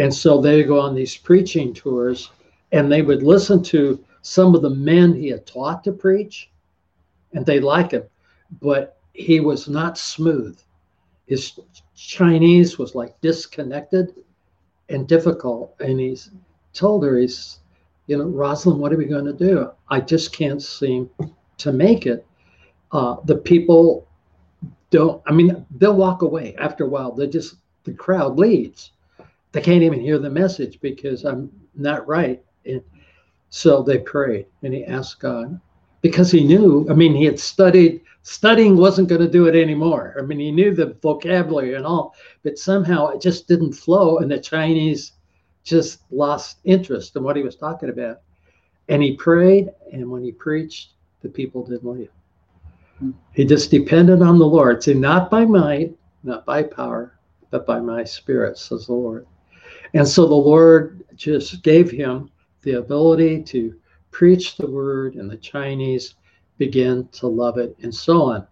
And 0.00 0.14
so 0.14 0.40
they 0.40 0.62
go 0.62 0.80
on 0.80 0.94
these 0.94 1.14
preaching 1.14 1.74
tours 1.74 2.30
and 2.72 2.90
they 2.90 3.02
would 3.02 3.22
listen 3.22 3.62
to 3.64 4.02
some 4.22 4.54
of 4.54 4.62
the 4.62 4.70
men 4.70 5.12
he 5.12 5.28
had 5.28 5.46
taught 5.46 5.84
to 5.84 5.92
preach 5.92 6.50
and 7.34 7.44
they 7.44 7.60
like 7.60 7.90
him, 7.90 8.04
but 8.62 8.98
he 9.12 9.40
was 9.40 9.68
not 9.68 9.98
smooth. 9.98 10.58
His 11.26 11.60
Chinese 11.94 12.78
was 12.78 12.94
like 12.94 13.20
disconnected 13.20 14.14
and 14.88 15.06
difficult. 15.06 15.74
And 15.80 16.00
he's 16.00 16.30
told 16.72 17.04
her, 17.04 17.18
he's, 17.18 17.58
you 18.06 18.16
know, 18.16 18.24
Rosalind, 18.24 18.80
what 18.80 18.94
are 18.94 18.96
we 18.96 19.04
going 19.04 19.26
to 19.26 19.34
do? 19.34 19.70
I 19.90 20.00
just 20.00 20.32
can't 20.32 20.62
seem 20.62 21.10
to 21.58 21.72
make 21.72 22.06
it. 22.06 22.26
Uh, 22.90 23.16
the 23.26 23.36
people 23.36 24.08
don't, 24.88 25.22
I 25.26 25.32
mean, 25.32 25.66
they'll 25.76 25.94
walk 25.94 26.22
away 26.22 26.56
after 26.56 26.84
a 26.84 26.88
while. 26.88 27.12
They 27.12 27.26
just, 27.26 27.56
the 27.84 27.92
crowd 27.92 28.38
leaves. 28.38 28.92
They 29.52 29.60
can't 29.60 29.82
even 29.82 30.00
hear 30.00 30.18
the 30.18 30.30
message 30.30 30.80
because 30.80 31.24
I'm 31.24 31.50
not 31.74 32.06
right. 32.06 32.42
And 32.66 32.82
so 33.48 33.82
they 33.82 33.98
prayed 33.98 34.46
and 34.62 34.72
he 34.72 34.84
asked 34.84 35.20
God 35.20 35.60
because 36.02 36.30
he 36.30 36.44
knew, 36.44 36.86
I 36.88 36.94
mean, 36.94 37.14
he 37.14 37.24
had 37.24 37.38
studied, 37.38 38.02
studying 38.22 38.76
wasn't 38.76 39.08
going 39.08 39.20
to 39.20 39.28
do 39.28 39.46
it 39.46 39.56
anymore. 39.56 40.16
I 40.18 40.22
mean, 40.22 40.38
he 40.38 40.50
knew 40.50 40.74
the 40.74 40.96
vocabulary 41.02 41.74
and 41.74 41.84
all, 41.84 42.14
but 42.42 42.58
somehow 42.58 43.08
it 43.08 43.20
just 43.20 43.48
didn't 43.48 43.72
flow. 43.72 44.18
And 44.18 44.30
the 44.30 44.38
Chinese 44.38 45.12
just 45.64 46.00
lost 46.10 46.58
interest 46.64 47.16
in 47.16 47.22
what 47.22 47.36
he 47.36 47.42
was 47.42 47.56
talking 47.56 47.90
about. 47.90 48.20
And 48.88 49.02
he 49.02 49.16
prayed, 49.16 49.70
and 49.92 50.10
when 50.10 50.22
he 50.22 50.32
preached, 50.32 50.92
the 51.22 51.28
people 51.28 51.64
didn't 51.64 51.90
leave. 51.90 52.10
Hmm. 52.98 53.10
He 53.32 53.44
just 53.44 53.70
depended 53.70 54.22
on 54.22 54.38
the 54.38 54.46
Lord. 54.46 54.82
See, 54.82 54.94
not 54.94 55.30
by 55.30 55.44
might, 55.44 55.94
not 56.22 56.44
by 56.46 56.62
power, 56.62 57.18
but 57.50 57.66
by 57.66 57.80
my 57.80 58.04
spirit, 58.04 58.58
says 58.58 58.86
the 58.86 58.94
Lord. 58.94 59.26
And 59.94 60.06
so 60.06 60.26
the 60.26 60.34
Lord 60.34 61.04
just 61.14 61.62
gave 61.62 61.90
him 61.90 62.30
the 62.62 62.74
ability 62.74 63.42
to 63.44 63.74
preach 64.10 64.56
the 64.56 64.70
word, 64.70 65.14
and 65.14 65.30
the 65.30 65.36
Chinese 65.36 66.14
begin 66.58 67.08
to 67.12 67.26
love 67.26 67.58
it, 67.58 67.76
and 67.82 67.94
so 67.94 68.22
on. 68.22 68.46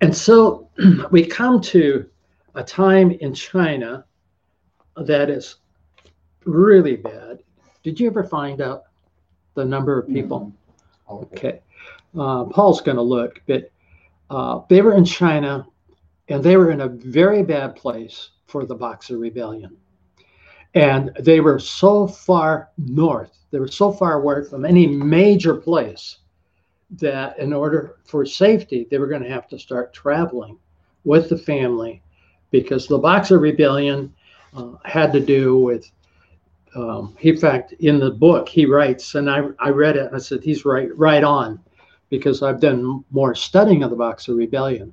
And 0.00 0.14
so 0.14 0.68
we 1.10 1.24
come 1.24 1.60
to 1.62 2.08
a 2.54 2.62
time 2.62 3.12
in 3.12 3.34
China 3.34 4.04
that 4.96 5.30
is 5.30 5.56
really 6.44 6.96
bad. 6.96 7.38
Did 7.82 7.98
you 7.98 8.08
ever 8.08 8.24
find 8.24 8.60
out 8.60 8.84
the 9.54 9.64
number 9.64 9.98
of 9.98 10.08
people? 10.08 10.52
Mm-hmm. 11.08 11.36
Okay. 11.36 11.60
Uh, 12.18 12.44
Paul's 12.44 12.80
going 12.80 12.96
to 12.96 13.02
look, 13.02 13.40
but 13.46 13.70
uh, 14.30 14.60
they 14.68 14.82
were 14.82 14.94
in 14.94 15.04
China 15.04 15.66
and 16.28 16.42
they 16.42 16.56
were 16.56 16.70
in 16.70 16.80
a 16.80 16.88
very 16.88 17.42
bad 17.42 17.76
place 17.76 18.30
for 18.52 18.66
the 18.66 18.74
Boxer 18.74 19.16
Rebellion. 19.16 19.76
And 20.74 21.10
they 21.18 21.40
were 21.40 21.58
so 21.58 22.06
far 22.06 22.68
north, 22.76 23.38
they 23.50 23.58
were 23.58 23.68
so 23.68 23.90
far 23.90 24.20
away 24.20 24.44
from 24.44 24.64
any 24.64 24.86
major 24.86 25.54
place 25.54 26.18
that 26.92 27.38
in 27.38 27.52
order 27.52 27.96
for 28.04 28.24
safety, 28.26 28.86
they 28.90 28.98
were 28.98 29.06
going 29.06 29.22
to 29.22 29.28
have 29.28 29.48
to 29.48 29.58
start 29.58 29.94
traveling 29.94 30.58
with 31.04 31.30
the 31.30 31.38
family 31.38 32.02
because 32.50 32.86
the 32.86 32.98
Boxer 32.98 33.38
Rebellion 33.38 34.14
uh, 34.54 34.72
had 34.84 35.12
to 35.14 35.20
do 35.20 35.56
with, 35.56 35.90
um, 36.74 37.16
in 37.20 37.38
fact, 37.38 37.72
in 37.80 37.98
the 37.98 38.10
book, 38.10 38.48
he 38.48 38.66
writes, 38.66 39.14
and 39.14 39.30
I, 39.30 39.44
I 39.58 39.70
read 39.70 39.96
it, 39.96 40.10
I 40.12 40.18
said, 40.18 40.42
he's 40.42 40.66
right, 40.66 40.94
right 40.96 41.24
on 41.24 41.58
because 42.10 42.42
I've 42.42 42.60
done 42.60 43.02
more 43.10 43.34
studying 43.34 43.82
of 43.82 43.88
the 43.90 43.96
Boxer 43.96 44.34
Rebellion. 44.34 44.92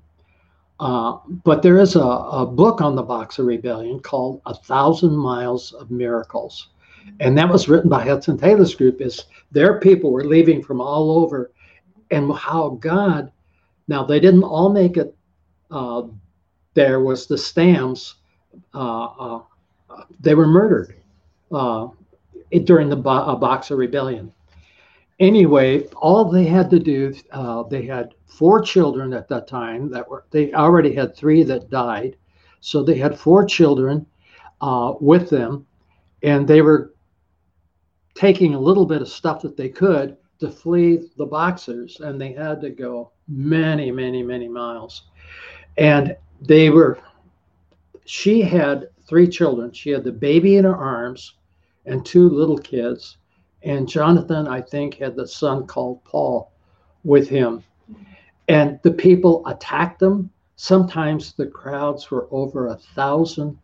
Uh, 0.80 1.18
but 1.44 1.62
there 1.62 1.78
is 1.78 1.96
a, 1.96 2.00
a, 2.00 2.46
book 2.46 2.80
on 2.80 2.96
the 2.96 3.04
Boxer 3.04 3.44
Rebellion 3.44 4.00
called 4.00 4.42
A 4.46 4.54
Thousand 4.54 5.14
Miles 5.14 5.74
of 5.74 5.92
Miracles. 5.92 6.70
And 7.20 7.38
that 7.38 7.50
was 7.50 7.68
written 7.68 7.90
by 7.90 8.04
Hudson 8.04 8.38
Taylor's 8.38 8.76
group 8.76 9.02
is 9.02 9.26
their 9.52 9.80
people 9.80 10.12
were 10.12 10.24
leaving 10.24 10.64
from 10.64 10.80
all 10.80 11.20
over 11.20 11.52
and 12.12 12.32
how 12.34 12.78
God, 12.80 13.32
now 13.90 14.06
they 14.06 14.22
didn't 14.22 14.44
all 14.44 14.70
make 14.70 14.96
it. 14.96 15.14
Uh, 15.70 16.04
there 16.76 17.02
was 17.02 17.28
the 17.28 17.36
Stams, 17.36 18.14
uh, 18.74 19.06
uh 19.06 19.42
they 20.22 20.34
were 20.34 20.48
murdered 20.48 20.96
uh, 21.52 21.88
during 22.64 22.90
the 22.90 22.96
Bo- 22.96 23.36
Boxer 23.36 23.76
Rebellion 23.76 24.32
anyway, 25.20 25.84
all 25.96 26.26
they 26.26 26.46
had 26.46 26.70
to 26.70 26.80
do, 26.80 27.14
uh, 27.32 27.64
they 27.64 27.86
had 27.86 28.14
four 28.26 28.62
children 28.62 29.14
at 29.14 29.28
that 29.30 29.48
time 29.48 29.90
that 29.92 30.10
were, 30.10 30.26
they 30.32 30.54
already 30.54 30.94
had 30.94 31.16
three 31.16 31.44
that 31.44 31.70
died. 31.70 32.16
So 32.62 32.84
they 32.84 32.98
had 32.98 33.20
four 33.20 33.46
children 33.46 34.06
uh, 34.62 34.94
with 35.00 35.30
them, 35.30 35.66
and 36.24 36.48
they 36.48 36.62
were 36.62 36.94
taking 38.16 38.54
a 38.54 38.60
little 38.60 38.86
bit 38.86 39.02
of 39.02 39.08
stuff 39.08 39.42
that 39.42 39.56
they 39.56 39.70
could 39.70 40.18
to 40.40 40.50
flee 40.50 41.10
the 41.18 41.26
Boxers, 41.26 42.00
and 42.00 42.20
they 42.20 42.34
had 42.34 42.62
to 42.62 42.70
go 42.70 43.12
many, 43.28 43.92
many, 43.92 44.24
many 44.24 44.48
miles. 44.48 45.04
And 45.78 46.16
they 46.42 46.70
were, 46.70 47.00
she 48.06 48.42
had 48.42 48.90
three 49.08 49.28
children. 49.28 49.72
She 49.72 49.90
had 49.90 50.04
the 50.04 50.12
baby 50.12 50.58
in 50.58 50.66
her 50.66 50.76
arms 50.76 51.36
and 51.86 52.06
two 52.06 52.30
little 52.30 52.58
kids 52.58 53.18
and 53.64 53.88
Jonathan, 53.88 54.48
I 54.48 54.62
think, 54.62 54.96
had 54.96 55.16
the 55.16 55.28
son 55.28 55.68
called 55.68 56.04
Paul 56.06 56.52
with 57.04 57.28
him. 57.28 57.64
And 58.48 58.80
the 58.84 58.92
people 58.92 59.46
attacked 59.48 60.00
them. 60.00 60.32
Sometimes 60.56 61.34
the 61.34 61.48
crowds 61.48 62.10
were 62.10 62.28
over 62.32 62.68
a 62.68 62.76
thousand 62.76 63.58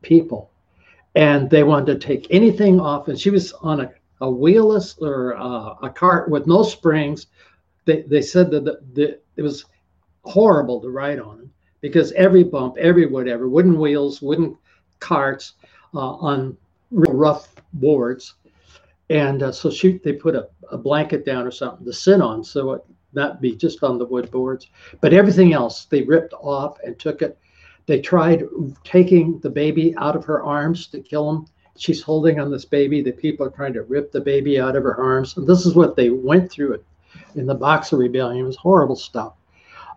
people. 0.00 0.50
And 1.14 1.50
they 1.50 1.62
wanted 1.62 2.00
to 2.00 2.06
take 2.06 2.26
anything 2.30 2.80
off. 2.80 3.08
And 3.08 3.18
she 3.18 3.30
was 3.30 3.52
on 3.52 3.80
a, 3.80 3.92
a 4.20 4.26
wheelless 4.26 5.00
or 5.02 5.36
uh, 5.36 5.74
a 5.82 5.90
cart 5.90 6.30
with 6.30 6.46
no 6.46 6.62
springs. 6.62 7.26
They, 7.84 8.02
they 8.02 8.22
said 8.22 8.50
that 8.52 8.64
the, 8.64 8.80
the, 8.94 9.18
it 9.36 9.42
was 9.42 9.66
horrible 10.24 10.80
to 10.80 10.88
ride 10.88 11.18
on 11.18 11.50
because 11.80 12.12
every 12.12 12.44
bump, 12.44 12.76
every 12.78 13.06
whatever, 13.06 13.48
wooden 13.48 13.78
wheels, 13.78 14.22
wooden 14.22 14.56
carts 15.00 15.54
uh, 15.94 15.98
on 15.98 16.56
rough 16.92 17.52
boards 17.74 18.34
and 19.12 19.42
uh, 19.42 19.52
so 19.52 19.70
she 19.70 19.98
they 19.98 20.14
put 20.14 20.34
a, 20.34 20.48
a 20.70 20.78
blanket 20.78 21.26
down 21.26 21.46
or 21.46 21.50
something 21.50 21.84
to 21.84 21.92
sit 21.92 22.22
on 22.22 22.42
so 22.42 22.72
it 22.72 22.84
not 23.12 23.42
be 23.42 23.54
just 23.54 23.82
on 23.84 23.98
the 23.98 24.06
wood 24.06 24.30
boards, 24.30 24.68
but 25.02 25.12
everything 25.12 25.52
else 25.52 25.84
they 25.84 26.00
ripped 26.00 26.32
off 26.40 26.78
and 26.82 26.98
took 26.98 27.20
it. 27.20 27.38
They 27.84 28.00
tried 28.00 28.44
taking 28.84 29.38
the 29.40 29.50
baby 29.50 29.94
out 29.98 30.16
of 30.16 30.24
her 30.24 30.42
arms 30.42 30.86
to 30.88 31.00
kill 31.00 31.28
him. 31.28 31.46
She's 31.76 32.00
holding 32.00 32.40
on 32.40 32.50
this 32.50 32.64
baby. 32.64 33.02
The 33.02 33.12
people 33.12 33.44
are 33.46 33.50
trying 33.50 33.74
to 33.74 33.82
rip 33.82 34.12
the 34.12 34.20
baby 34.20 34.58
out 34.58 34.76
of 34.76 34.82
her 34.84 34.98
arms. 34.98 35.36
And 35.36 35.46
this 35.46 35.66
is 35.66 35.74
what 35.74 35.94
they 35.94 36.08
went 36.08 36.50
through 36.50 36.72
it 36.72 36.84
in 37.34 37.44
the 37.44 37.54
Boxer 37.54 37.98
Rebellion. 37.98 38.44
It 38.44 38.46
was 38.46 38.56
horrible 38.56 38.96
stuff. 38.96 39.34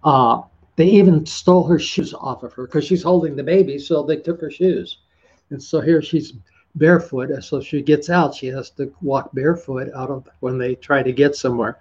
Uh, 0.03 0.41
they 0.75 0.87
even 0.87 1.25
stole 1.25 1.63
her 1.63 1.79
shoes 1.79 2.13
off 2.13 2.43
of 2.43 2.51
her 2.53 2.65
because 2.65 2.83
she's 2.83 3.03
holding 3.03 3.37
the 3.37 3.43
baby, 3.43 3.79
so 3.79 4.03
they 4.03 4.17
took 4.17 4.41
her 4.41 4.51
shoes. 4.51 4.97
And 5.51 5.63
so 5.63 5.79
here 5.79 6.01
she's 6.01 6.33
barefoot. 6.75 7.43
So 7.43 7.61
she 7.61 7.81
gets 7.81 8.09
out, 8.09 8.35
she 8.35 8.47
has 8.47 8.69
to 8.71 8.93
walk 9.01 9.31
barefoot 9.33 9.91
out 9.95 10.09
of 10.09 10.27
when 10.39 10.57
they 10.57 10.75
try 10.75 11.03
to 11.03 11.11
get 11.11 11.35
somewhere. 11.35 11.79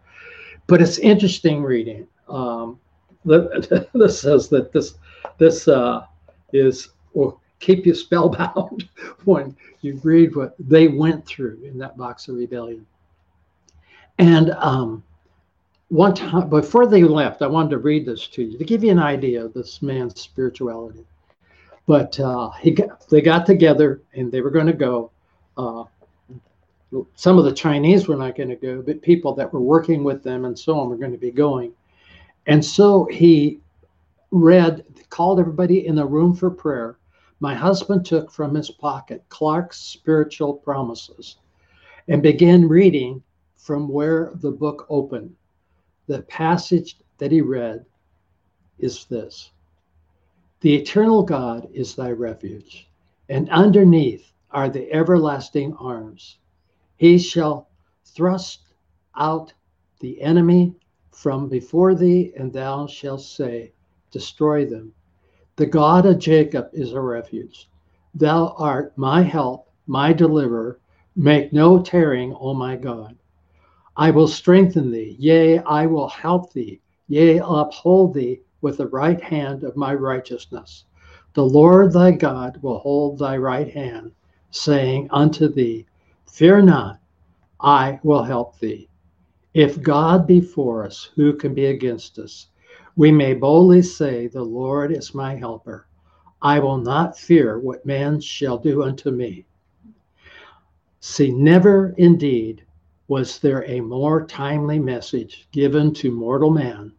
But 0.66 0.80
it's 0.80 0.98
interesting 0.98 1.62
reading. 1.62 2.06
Um, 2.28 2.80
this 3.24 4.20
says 4.20 4.48
that 4.48 4.70
this 4.72 4.94
this 5.38 5.66
uh, 5.68 6.06
is 6.52 6.90
will 7.14 7.40
keep 7.60 7.86
you 7.86 7.94
spellbound 7.94 8.88
when 9.24 9.56
you 9.80 10.00
read 10.04 10.36
what 10.36 10.54
they 10.58 10.88
went 10.88 11.26
through 11.26 11.60
in 11.64 11.78
that 11.78 11.96
Boxer 11.96 12.32
Rebellion. 12.32 12.86
And 14.18 14.50
um, 14.50 15.02
one 15.88 16.14
time 16.14 16.48
before 16.48 16.86
they 16.86 17.02
left, 17.02 17.42
I 17.42 17.46
wanted 17.46 17.70
to 17.70 17.78
read 17.78 18.06
this 18.06 18.26
to 18.28 18.42
you 18.42 18.58
to 18.58 18.64
give 18.64 18.84
you 18.84 18.90
an 18.90 18.98
idea 18.98 19.44
of 19.44 19.54
this 19.54 19.82
man's 19.82 20.20
spirituality. 20.20 21.04
But 21.86 22.18
uh, 22.18 22.50
he 22.52 22.70
got, 22.70 23.08
they 23.08 23.20
got 23.20 23.46
together 23.46 24.02
and 24.14 24.32
they 24.32 24.40
were 24.40 24.50
going 24.50 24.66
to 24.66 24.72
go. 24.72 25.10
Uh, 25.56 25.84
some 27.14 27.38
of 27.38 27.44
the 27.44 27.52
Chinese 27.52 28.08
were 28.08 28.16
not 28.16 28.36
going 28.36 28.48
to 28.48 28.56
go, 28.56 28.80
but 28.80 29.02
people 29.02 29.34
that 29.34 29.52
were 29.52 29.60
working 29.60 30.04
with 30.04 30.22
them 30.22 30.44
and 30.44 30.58
so 30.58 30.78
on 30.78 30.88
were 30.88 30.96
going 30.96 31.12
to 31.12 31.18
be 31.18 31.30
going. 31.30 31.72
And 32.46 32.64
so 32.64 33.06
he 33.06 33.60
read, 34.30 34.84
called 35.10 35.40
everybody 35.40 35.86
in 35.86 35.94
the 35.94 36.04
room 36.04 36.34
for 36.34 36.50
prayer. 36.50 36.98
My 37.40 37.54
husband 37.54 38.06
took 38.06 38.30
from 38.30 38.54
his 38.54 38.70
pocket 38.70 39.24
Clark's 39.28 39.78
Spiritual 39.78 40.54
Promises 40.54 41.36
and 42.08 42.22
began 42.22 42.68
reading 42.68 43.22
from 43.56 43.88
where 43.88 44.30
the 44.34 44.50
book 44.50 44.86
opened. 44.88 45.34
The 46.06 46.22
passage 46.22 46.98
that 47.18 47.32
he 47.32 47.40
read 47.40 47.84
is 48.78 49.04
this 49.06 49.50
The 50.64 50.76
eternal 50.76 51.23
God 51.23 51.68
is 51.75 51.94
thy 51.94 52.11
refuge, 52.11 52.88
and 53.28 53.50
underneath 53.50 54.33
are 54.50 54.71
the 54.71 54.90
everlasting 54.90 55.75
arms. 55.75 56.38
He 56.97 57.18
shall 57.18 57.68
thrust 58.06 58.61
out 59.14 59.52
the 60.00 60.23
enemy 60.23 60.75
from 61.11 61.50
before 61.50 61.94
thee, 61.94 62.33
and 62.35 62.50
thou 62.50 62.87
shalt 62.87 63.21
say, 63.21 63.75
Destroy 64.11 64.64
them. 64.64 64.94
The 65.56 65.66
God 65.66 66.06
of 66.06 66.18
Jacob 66.18 66.71
is 66.73 66.94
a 66.94 67.00
refuge. 67.02 67.68
Thou 68.14 68.54
art 68.56 68.97
my 68.97 69.21
help, 69.21 69.68
my 69.87 70.14
deliverer. 70.14 70.80
Make 71.14 71.52
no 71.52 71.83
tearing, 71.83 72.35
O 72.40 72.54
my 72.54 72.76
God. 72.76 73.18
I 73.99 74.12
will 74.12 74.28
strengthen 74.28 74.90
thee, 74.90 75.14
yea, 75.18 75.59
I 75.59 75.85
will 75.85 76.09
help 76.09 76.54
thee, 76.54 76.80
yea, 77.06 77.42
uphold 77.44 78.14
thee 78.14 78.40
with 78.64 78.78
the 78.78 78.87
right 78.88 79.21
hand 79.21 79.62
of 79.62 79.76
my 79.76 79.92
righteousness. 79.92 80.87
The 81.35 81.44
Lord 81.44 81.92
thy 81.92 82.12
God 82.12 82.59
will 82.62 82.78
hold 82.78 83.18
thy 83.18 83.37
right 83.37 83.71
hand, 83.71 84.12
saying 84.50 85.09
unto 85.11 85.49
thee, 85.49 85.85
Fear 86.25 86.62
not, 86.62 86.99
I 87.61 88.00
will 88.02 88.23
help 88.23 88.59
thee. 88.59 88.88
If 89.52 89.83
God 89.83 90.26
be 90.26 90.40
for 90.40 90.83
us, 90.83 91.11
who 91.14 91.35
can 91.35 91.52
be 91.52 91.66
against 91.66 92.18
us? 92.18 92.47
We 92.97 93.12
may 93.12 93.35
boldly 93.35 93.83
say, 93.83 94.28
The 94.28 94.42
Lord 94.42 94.92
is 94.92 95.14
my 95.14 95.37
helper. 95.37 95.87
I 96.40 96.59
will 96.59 96.78
not 96.78 97.18
fear 97.18 97.59
what 97.59 97.85
man 97.85 98.18
shall 98.18 98.56
do 98.56 98.83
unto 98.83 99.11
me. 99.11 99.44
See, 101.00 101.30
never 101.30 101.95
indeed 101.99 102.65
was 103.08 103.41
there 103.41 103.69
a 103.71 103.82
more 103.82 104.25
timely 104.26 104.78
message 104.78 105.49
given 105.52 105.93
to 105.97 106.10
mortal 106.10 106.50
man 106.50 106.95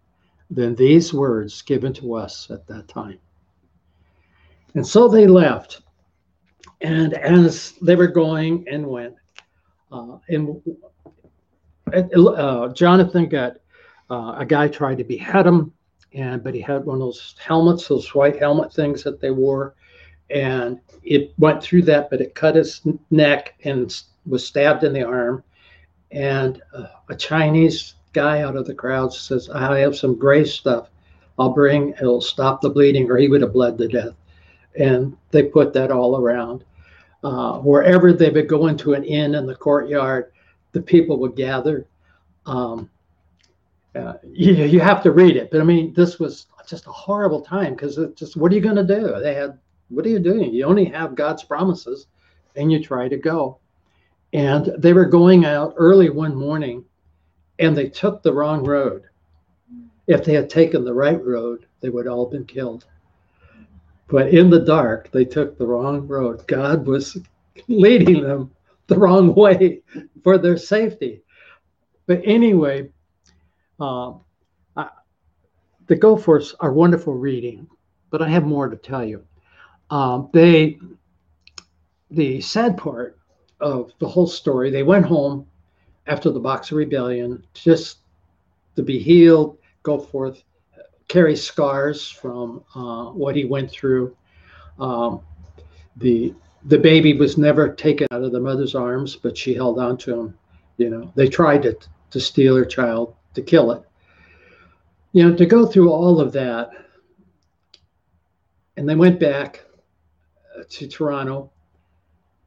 than 0.50 0.76
these 0.76 1.14
words 1.14 1.62
given 1.62 1.94
to 1.94 2.16
us 2.16 2.50
at 2.52 2.68
that 2.68 2.88
time. 2.88 3.20
And 4.74 4.86
so 4.86 5.08
they 5.08 5.28
left. 5.28 5.82
And 6.82 7.14
as 7.14 7.74
they 7.82 7.96
were 7.96 8.08
going 8.08 8.66
and 8.70 8.86
went, 8.86 9.16
uh, 9.92 10.18
and 10.28 10.62
uh, 11.94 12.68
Jonathan 12.70 13.30
got 13.30 13.58
uh, 14.10 14.36
a 14.38 14.46
guy 14.46 14.68
tried 14.68 14.98
to 14.98 15.04
behead 15.04 15.48
him, 15.48 15.72
and 16.14 16.44
but 16.44 16.54
he 16.54 16.62
had 16.62 16.86
one 16.86 16.96
of 16.96 17.02
those 17.02 17.36
helmets, 17.44 17.88
those 17.88 18.14
white 18.14 18.38
helmet 18.38 18.74
things 18.74 19.04
that 19.04 19.20
they 19.22 19.32
wore, 19.32 19.76
and 20.30 20.80
it 21.04 21.34
went 21.38 21.64
through 21.64 21.84
that, 21.84 22.10
but 22.10 22.22
it 22.22 22.36
cut 22.36 22.56
his 22.56 22.82
neck 23.10 23.56
and 23.64 24.04
was 24.26 24.46
stabbed 24.46 24.84
in 24.84 24.94
the 24.94 25.04
arm. 25.04 25.44
And 26.12 26.62
uh, 26.74 26.88
a 27.10 27.16
Chinese 27.16 27.96
guy 28.16 28.42
out 28.42 28.56
of 28.56 28.66
the 28.66 28.74
crowd 28.74 29.14
says, 29.14 29.50
"I 29.50 29.80
have 29.80 29.96
some 29.96 30.16
gray 30.16 30.46
stuff. 30.46 30.90
I'll 31.38 31.54
bring. 31.54 31.90
It'll 31.90 32.22
stop 32.22 32.62
the 32.62 32.70
bleeding, 32.70 33.12
or 33.12 33.18
he 33.18 33.28
would 33.28 33.42
have 33.42 33.54
bled 33.54 33.78
to 33.78 33.88
death." 33.88 34.16
And 34.76 35.16
they 35.32 35.44
put 35.44 35.74
that 35.74 35.92
all 35.92 36.18
around. 36.18 36.64
Uh, 37.24 37.60
wherever 37.60 38.14
they 38.14 38.30
would 38.30 38.48
go 38.48 38.68
into 38.68 38.94
an 38.94 39.04
inn 39.04 39.36
in 39.36 39.46
the 39.46 39.56
courtyard, 39.56 40.32
the 40.72 40.82
people 40.82 41.18
would 41.20 41.36
gather. 41.36 41.86
Um, 42.46 42.90
uh, 43.96 44.14
you, 44.24 44.54
you 44.54 44.80
have 44.80 45.02
to 45.04 45.12
read 45.12 45.38
it, 45.38 45.50
but 45.52 45.62
I 45.62 45.64
mean, 45.64 45.94
this 45.94 46.20
was 46.20 46.48
just 46.68 46.88
a 46.88 46.92
horrible 46.92 47.42
time 47.42 47.74
because 47.74 47.98
it's 47.98 48.20
just 48.20 48.36
what 48.36 48.52
are 48.52 48.56
you 48.56 48.62
going 48.62 48.76
to 48.76 48.84
do? 48.84 49.20
They 49.22 49.34
had 49.34 49.58
what 49.90 50.06
are 50.06 50.10
you 50.10 50.20
doing? 50.20 50.54
You 50.54 50.66
only 50.66 50.86
have 50.86 51.16
God's 51.16 51.44
promises, 51.44 52.08
and 52.56 52.72
you 52.72 52.84
try 52.84 53.08
to 53.08 53.18
go. 53.18 53.60
And 54.34 54.72
they 54.78 54.94
were 54.94 55.06
going 55.06 55.46
out 55.46 55.74
early 55.78 56.10
one 56.10 56.36
morning, 56.36 56.84
and 57.60 57.76
they 57.76 57.90
took 57.90 58.22
the 58.22 58.34
wrong 58.34 58.64
road. 58.64 59.04
If 60.08 60.24
they 60.24 60.34
had 60.34 60.50
taken 60.50 60.84
the 60.84 60.94
right 60.94 61.24
road, 61.24 61.66
they 61.82 61.90
would 61.90 62.08
all 62.08 62.28
been 62.28 62.46
killed. 62.46 62.86
But 64.08 64.30
in 64.30 64.50
the 64.50 64.60
dark, 64.60 65.12
they 65.12 65.26
took 65.26 65.58
the 65.58 65.66
wrong 65.66 66.08
road. 66.08 66.46
God 66.48 66.86
was 66.86 67.18
leading 67.68 68.22
them 68.22 68.52
the 68.88 68.98
wrong 68.98 69.34
way 69.34 69.82
for 70.24 70.38
their 70.38 70.58
safety. 70.58 71.24
But 72.06 72.22
anyway, 72.24 72.90
uh, 73.80 74.14
I, 74.76 74.90
the 75.88 75.96
Goforths 75.96 76.54
are 76.60 76.72
wonderful 76.72 77.16
reading, 77.16 77.68
but 78.12 78.22
I 78.22 78.30
have 78.30 78.46
more 78.46 78.70
to 78.70 78.76
tell 78.76 79.04
you. 79.04 79.26
Um, 79.90 80.30
they, 80.34 80.80
the 82.12 82.42
sad 82.42 82.78
part 82.78 83.18
of 83.60 83.92
the 84.00 84.08
whole 84.08 84.28
story, 84.28 84.70
they 84.70 84.84
went 84.84 85.06
home 85.06 85.48
after 86.08 86.30
the 86.30 86.40
Boxer 86.40 86.76
Rebellion 86.76 87.44
just 87.54 88.00
to 88.76 88.84
be 88.84 89.00
healed, 89.00 89.58
Goforth, 89.84 90.44
carry 91.08 91.36
scars 91.36 92.10
from 92.10 92.64
uh, 92.76 93.06
what 93.12 93.36
he 93.36 93.46
went 93.46 93.70
through. 93.72 94.16
Um, 94.80 95.22
the 95.98 96.34
the 96.66 96.78
baby 96.78 97.14
was 97.14 97.38
never 97.38 97.72
taken 97.74 98.08
out 98.12 98.24
of 98.24 98.32
the 98.32 98.40
mother's 98.40 98.74
arms, 98.74 99.16
but 99.16 99.38
she 99.38 99.54
held 99.54 99.80
on 99.80 99.98
to 100.00 100.20
him. 100.20 100.38
You 100.78 100.90
know, 100.90 101.12
they 101.16 101.28
tried 101.28 101.62
to, 101.64 101.78
to 102.10 102.20
steal 102.20 102.56
her 102.56 102.66
child, 102.66 103.16
to 103.36 103.42
kill 103.42 103.72
it. 103.72 103.84
You 105.14 105.30
know, 105.30 105.36
to 105.36 105.46
go 105.46 105.66
through 105.68 105.92
all 105.92 106.20
of 106.20 106.34
that. 106.34 106.72
And 108.78 108.90
they 108.90 108.96
went 108.96 109.20
back 109.20 109.64
uh, 110.58 110.64
to 110.68 110.88
Toronto. 110.88 111.52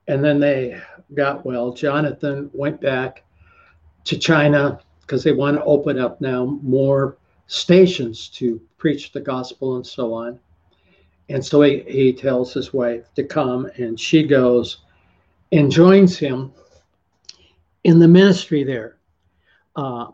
And 0.08 0.22
then 0.22 0.40
they 0.40 0.80
got 1.14 1.46
well. 1.46 1.72
Jonathan 1.72 2.50
went 2.52 2.80
back 2.80 3.24
to 4.08 4.18
China 4.18 4.80
because 5.02 5.22
they 5.22 5.32
want 5.32 5.56
to 5.56 5.64
open 5.64 5.98
up 5.98 6.18
now 6.18 6.58
more 6.62 7.18
stations 7.46 8.28
to 8.30 8.58
preach 8.78 9.12
the 9.12 9.20
gospel 9.20 9.76
and 9.76 9.86
so 9.86 10.14
on. 10.14 10.40
And 11.28 11.44
so 11.44 11.60
he, 11.60 11.80
he 11.86 12.14
tells 12.14 12.54
his 12.54 12.72
wife 12.72 13.12
to 13.16 13.24
come, 13.24 13.70
and 13.76 14.00
she 14.00 14.22
goes 14.22 14.78
and 15.52 15.70
joins 15.70 16.16
him 16.16 16.52
in 17.84 17.98
the 17.98 18.08
ministry 18.08 18.64
there. 18.64 18.96
Uh, 19.76 20.06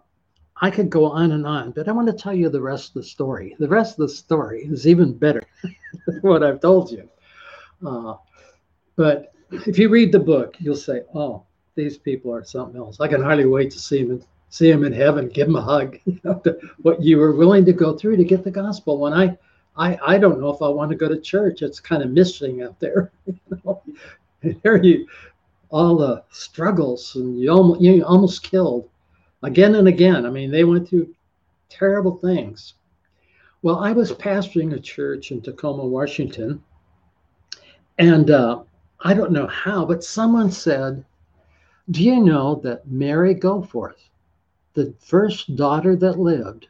I 0.60 0.70
could 0.70 0.90
go 0.90 1.06
on 1.06 1.30
and 1.30 1.46
on, 1.46 1.70
but 1.70 1.88
I 1.88 1.92
want 1.92 2.08
to 2.08 2.12
tell 2.12 2.34
you 2.34 2.48
the 2.48 2.60
rest 2.60 2.88
of 2.88 2.94
the 2.94 3.08
story. 3.08 3.54
The 3.60 3.68
rest 3.68 3.92
of 3.92 4.08
the 4.08 4.14
story 4.14 4.64
is 4.64 4.88
even 4.88 5.16
better 5.16 5.42
than 6.06 6.18
what 6.22 6.42
I've 6.42 6.60
told 6.60 6.90
you. 6.90 7.08
Uh, 7.86 8.14
but 8.96 9.32
if 9.52 9.78
you 9.78 9.88
read 9.88 10.10
the 10.10 10.18
book, 10.18 10.56
you'll 10.58 10.74
say, 10.74 11.02
"Oh, 11.14 11.44
these 11.74 11.98
people 11.98 12.32
are 12.34 12.44
something 12.44 12.80
else." 12.80 13.00
I 13.00 13.08
can 13.08 13.22
hardly 13.22 13.46
wait 13.46 13.70
to 13.72 13.78
see 13.78 14.02
them 14.02 14.12
in, 14.12 14.24
see 14.50 14.70
them 14.70 14.84
in 14.84 14.92
heaven, 14.92 15.28
give 15.28 15.46
them 15.46 15.56
a 15.56 15.62
hug. 15.62 15.98
What 16.82 17.02
you 17.02 17.18
were 17.18 17.32
willing 17.32 17.64
to 17.64 17.72
go 17.72 17.96
through 17.96 18.16
to 18.16 18.24
get 18.24 18.44
the 18.44 18.50
gospel. 18.50 18.98
When 18.98 19.12
I 19.12 19.36
I, 19.76 19.98
I 20.06 20.18
don't 20.18 20.40
know 20.40 20.50
if 20.50 20.62
I 20.62 20.68
want 20.68 20.90
to 20.90 20.96
go 20.96 21.08
to 21.08 21.20
church. 21.20 21.62
It's 21.62 21.80
kind 21.80 22.02
of 22.02 22.10
missing 22.10 22.62
out 22.62 22.78
there. 22.80 23.12
You? 24.42 24.60
Here 24.62 24.76
you, 24.76 25.06
all 25.70 25.96
the 25.96 26.22
struggles, 26.30 27.16
and 27.16 27.40
you 27.40 27.50
almost 27.50 27.80
you 27.80 28.04
almost 28.04 28.42
killed 28.42 28.90
again 29.42 29.76
and 29.76 29.88
again. 29.88 30.26
I 30.26 30.30
mean, 30.30 30.50
they 30.50 30.64
went 30.64 30.86
through 30.86 31.14
terrible 31.70 32.18
things. 32.18 32.74
Well, 33.62 33.78
I 33.78 33.92
was 33.92 34.12
pastoring 34.12 34.74
a 34.74 34.78
church 34.78 35.30
in 35.30 35.40
Tacoma, 35.40 35.86
Washington, 35.86 36.62
and 37.98 38.30
uh, 38.30 38.64
I 39.00 39.14
don't 39.14 39.32
know 39.32 39.46
how, 39.46 39.86
but 39.86 40.04
someone 40.04 40.50
said, 40.50 41.02
Do 41.90 42.02
you 42.02 42.20
know 42.20 42.56
that 42.64 42.88
Mary 42.88 43.34
Goforth, 43.34 44.08
the 44.72 44.94
first 45.00 45.54
daughter 45.54 45.94
that 45.96 46.18
lived, 46.18 46.68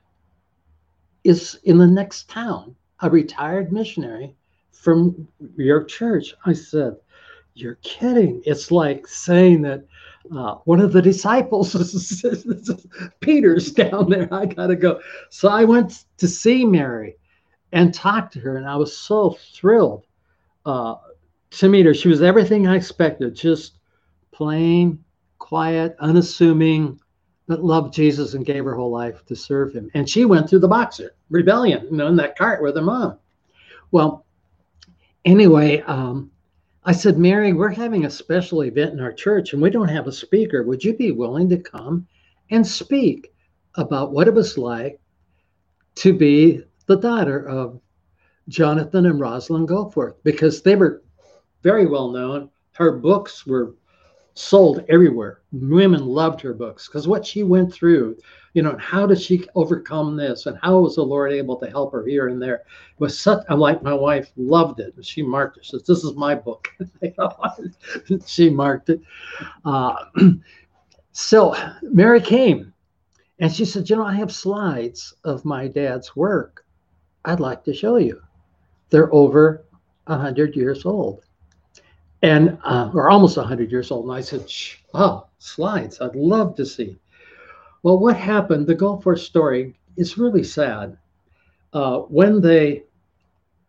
is 1.23 1.59
in 1.65 1.79
the 1.79 1.87
next 1.87 2.29
town, 2.29 2.75
a 3.01 3.09
retired 3.09 3.73
missionary 3.73 4.35
from 4.73 5.29
your 5.57 5.85
church? 5.85 6.35
I 6.45 6.53
said, 6.53 6.97
You're 7.55 7.77
kidding. 7.77 8.43
It's 8.45 8.73
like 8.73 9.07
saying 9.07 9.63
that 9.63 9.85
uh, 10.35 10.57
one 10.65 10.81
of 10.81 10.93
the 10.93 11.03
disciples 11.03 11.75
Peter's 13.21 13.71
down 13.71 14.11
there. 14.11 14.29
I 14.33 14.47
got 14.47 14.67
to 14.67 14.77
go. 14.77 15.01
So 15.31 15.49
I 15.49 15.65
went 15.65 16.07
to 16.19 16.27
see 16.27 16.65
Mary 16.65 17.17
and 17.71 17.95
talked 17.95 18.33
to 18.33 18.41
her, 18.41 18.57
and 18.57 18.67
I 18.67 18.75
was 18.75 18.97
so 18.97 19.37
thrilled 19.53 20.07
uh, 20.67 20.97
to 21.51 21.69
meet 21.69 21.87
her. 21.87 21.95
She 21.95 22.09
was 22.09 22.21
everything 22.21 22.67
I 22.67 22.75
expected, 22.75 23.37
just 23.37 23.79
plain, 24.33 25.04
quiet, 25.55 25.95
unassuming, 26.01 26.99
but 27.47 27.63
loved 27.63 27.95
Jesus 27.95 28.35
and 28.35 28.45
gave 28.45 28.65
her 28.65 28.75
whole 28.75 28.91
life 28.91 29.25
to 29.27 29.37
serve 29.37 29.73
him. 29.73 29.89
And 29.95 30.11
she 30.11 30.25
went 30.25 30.51
through 30.51 30.59
the 30.59 30.67
boxer 30.67 31.15
rebellion, 31.31 31.87
you 31.89 31.97
know, 31.97 32.09
in 32.09 32.17
that 32.17 32.37
cart 32.37 32.61
with 32.61 32.75
her 32.75 32.83
mom. 32.83 33.21
Well, 33.93 34.27
anyway, 35.25 35.81
um, 35.83 36.33
I 36.85 36.91
said, 36.91 37.19
Mary, 37.19 37.53
we're 37.53 37.69
having 37.69 38.05
a 38.05 38.11
special 38.11 38.65
event 38.65 38.95
in 38.95 39.01
our 39.01 39.13
church 39.13 39.53
and 39.53 39.63
we 39.63 39.71
don't 39.71 39.87
have 39.87 40.09
a 40.09 40.13
speaker. 40.13 40.65
Would 40.65 40.83
you 40.83 40.93
be 40.93 41.13
willing 41.13 41.49
to 41.51 41.59
come 41.59 42.09
and 42.51 42.67
speak 42.67 43.33
about 43.77 44.11
what 44.11 44.27
it 44.27 44.35
was 44.35 44.59
like 44.59 44.99
to 46.03 46.13
be 46.13 46.65
the 46.87 46.97
daughter 46.97 47.49
of 47.49 47.81
Jonathan 48.49 49.07
and 49.07 49.21
Rosalind 49.21 49.69
Goforth? 49.69 50.17
Because 50.25 50.63
they 50.63 50.75
were 50.75 51.05
very 51.63 51.87
well 51.87 52.11
known. 52.11 52.51
Her 52.73 52.99
books 52.99 53.47
were 53.47 53.77
sold 54.35 54.85
everywhere. 54.89 55.41
Women 55.53 56.07
loved 56.07 56.41
her 56.41 56.53
books 56.53 56.89
because 56.89 57.07
what 57.07 57.25
she 57.25 57.43
went 57.43 57.73
through, 57.73 58.17
you 58.53 58.63
know, 58.63 58.77
how 58.79 59.07
did 59.07 59.21
she 59.21 59.47
overcome 59.55 60.17
this 60.17 60.47
and 60.47 60.59
how 60.63 60.81
was 60.81 60.97
the 60.97 61.03
Lord 61.03 61.33
able 61.33 61.57
to 61.57 61.71
help 61.71 61.93
her 61.93 62.05
here 62.05 62.29
and 62.29 62.43
there? 62.43 62.65
Was 62.99 63.19
such, 63.19 63.45
I'm 63.49 63.61
like, 63.61 63.83
my 63.83 63.95
wife 63.95 64.33
loved 64.37 64.81
it. 64.81 64.95
She 65.03 65.23
marked 65.23 65.59
it. 65.59 65.65
Says, 65.65 65.85
this 65.85 66.05
is 66.05 66.15
my 66.15 66.35
book. 66.35 66.69
she 68.27 68.51
marked 68.51 68.91
it. 68.91 69.01
Uh, 69.65 69.97
so 71.13 71.55
Mary 71.83 72.21
came 72.21 72.73
and 73.39 73.53
she 73.53 73.65
said, 73.65 73.89
you 73.89 73.97
know, 73.97 74.05
I 74.05 74.15
have 74.15 74.33
slides 74.33 75.15
of 75.25 75.45
my 75.45 75.69
dad's 75.69 76.15
work. 76.17 76.65
I'd 77.25 77.41
like 77.41 77.65
to 77.65 77.75
show 77.75 77.97
you. 77.97 78.21
They're 78.91 79.13
over 79.15 79.65
100 80.07 80.55
years 80.55 80.85
old 80.85 81.25
and 82.25 82.57
uh, 82.65 82.91
or 82.95 83.11
almost 83.11 83.37
100 83.37 83.71
years 83.71 83.91
old. 83.91 84.07
And 84.07 84.15
I 84.15 84.23
said, 84.23 84.51
oh, 84.95 85.27
slides, 85.39 86.01
I'd 86.01 86.17
love 86.17 86.57
to 86.57 86.65
see. 86.65 86.97
Well, 87.83 87.99
what 87.99 88.17
happened, 88.17 88.67
the 88.67 88.75
Goforth 88.75 89.19
story 89.19 89.79
is 89.99 90.17
really 90.17 90.43
sad. 90.43 90.97
Uh, 91.75 91.99
when 91.99 92.41
they 92.41 92.85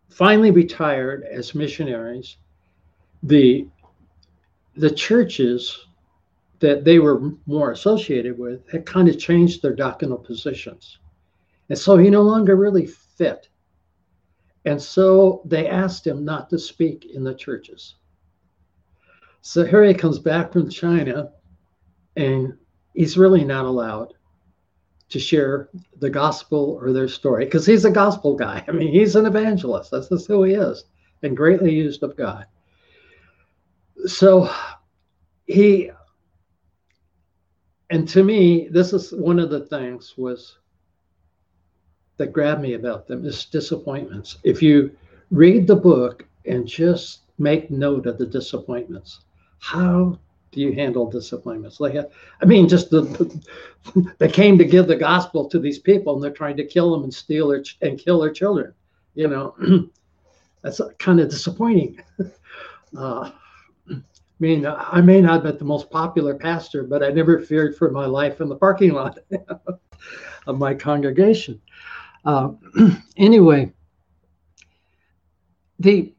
finally 0.08 0.52
retired 0.52 1.24
as 1.24 1.54
missionaries, 1.54 2.38
the, 3.24 3.68
the 4.78 4.92
churches 4.92 5.88
that 6.60 6.86
they 6.86 7.00
were 7.00 7.34
more 7.48 7.72
associated 7.72 8.40
with 8.40 8.66
had 8.72 8.86
kind 8.86 9.10
of 9.10 9.20
changed 9.20 9.62
their 9.62 9.76
doctrinal 9.76 10.18
positions. 10.18 11.00
And 11.68 11.78
so 11.78 11.98
he 11.98 12.10
no 12.10 12.22
longer 12.22 12.56
really 12.56 12.88
fit. 12.88 13.50
And 14.64 14.82
so 14.82 15.42
they 15.44 15.68
asked 15.68 16.08
him 16.08 16.24
not 16.24 16.50
to 16.52 16.58
speak 16.58 17.06
in 17.14 17.26
the 17.26 17.36
churches. 17.36 17.96
He 19.54 19.94
comes 19.94 20.18
back 20.18 20.52
from 20.52 20.70
China, 20.70 21.32
and 22.16 22.58
he's 22.94 23.18
really 23.18 23.46
not 23.46 23.66
allowed 23.66 24.14
to 25.10 25.20
share 25.20 25.70
the 26.00 26.10
gospel 26.10 26.80
or 26.82 26.92
their 26.92 27.08
story 27.08 27.46
because 27.46 27.66
he's 27.66 27.86
a 27.86 27.92
gospel 27.92 28.36
guy. 28.36 28.64
I 28.68 28.72
mean, 28.72 28.92
he's 28.92 29.16
an 29.16 29.28
evangelist. 29.28 29.92
That's 29.92 30.10
just 30.10 30.28
who 30.28 30.44
he 30.44 30.56
is, 30.56 30.86
and 31.22 31.38
greatly 31.38 31.74
used 31.74 32.02
of 32.02 32.18
God. 32.18 32.48
So 34.08 34.52
he, 35.46 35.92
and 37.92 38.10
to 38.10 38.24
me, 38.24 38.68
this 38.70 38.94
is 38.94 39.12
one 39.12 39.40
of 39.40 39.52
the 39.52 39.68
things 39.68 40.16
was 40.18 40.58
that 42.18 42.34
grabbed 42.34 42.62
me 42.62 42.74
about 42.74 43.08
them 43.08 43.26
is 43.26 43.46
disappointments. 43.46 44.38
If 44.44 44.64
you 44.64 44.98
read 45.30 45.68
the 45.68 45.76
book 45.76 46.26
and 46.46 46.68
just 46.68 47.22
make 47.38 47.70
note 47.70 48.08
of 48.08 48.18
the 48.18 48.26
disappointments, 48.26 49.20
how 49.60 50.20
do 50.52 50.62
you 50.62 50.72
handle 50.74 51.10
disappointments? 51.10 51.80
Like, 51.80 51.96
I 52.42 52.46
mean, 52.46 52.68
just 52.68 52.90
the, 52.90 53.02
the, 53.02 54.12
they 54.20 54.30
came 54.30 54.58
to 54.58 54.66
give 54.66 54.88
the 54.88 54.96
gospel 54.96 55.50
to 55.50 55.60
these 55.60 55.80
people, 55.80 56.16
and 56.16 56.24
they're 56.24 56.32
trying 56.32 56.58
to 56.58 56.66
kill 56.66 56.92
them 56.92 57.04
and 57.04 57.14
steal 57.14 57.50
their 57.50 57.64
and 57.82 58.00
kill 58.00 58.20
their 58.20 58.32
children. 58.32 58.74
You 59.16 59.28
know, 59.28 59.56
that's 60.62 60.82
kind 61.00 61.20
of 61.20 61.30
disappointing. 61.30 62.02
Uh, 62.96 63.30
I 63.90 63.98
mean, 64.40 64.66
I 64.66 65.02
may 65.02 65.20
not 65.20 65.44
be 65.44 65.52
the 65.52 65.66
most 65.66 65.90
popular 65.90 66.36
pastor, 66.36 66.84
but 66.84 67.04
I 67.04 67.10
never 67.10 67.42
feared 67.42 67.76
for 67.76 67.92
my 67.92 68.06
life 68.06 68.40
in 68.40 68.48
the 68.48 68.56
parking 68.56 68.94
lot 68.94 69.20
of 70.48 70.58
my 70.58 70.74
congregation. 70.74 71.62
Uh, 72.24 72.52
anyway, 73.18 73.74
the, 75.80 76.14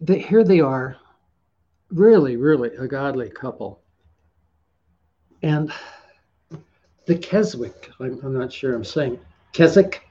the 0.00 0.16
here 0.16 0.44
they 0.44 0.60
are 0.60 0.96
really, 1.92 2.36
really 2.36 2.74
a 2.76 2.86
godly 2.86 3.30
couple. 3.30 3.80
And 5.42 5.72
the 7.06 7.16
Keswick, 7.16 7.90
I'm, 8.00 8.20
I'm 8.22 8.38
not 8.38 8.52
sure 8.52 8.74
I'm 8.74 8.84
saying 8.84 9.18
Keswick. 9.52 10.08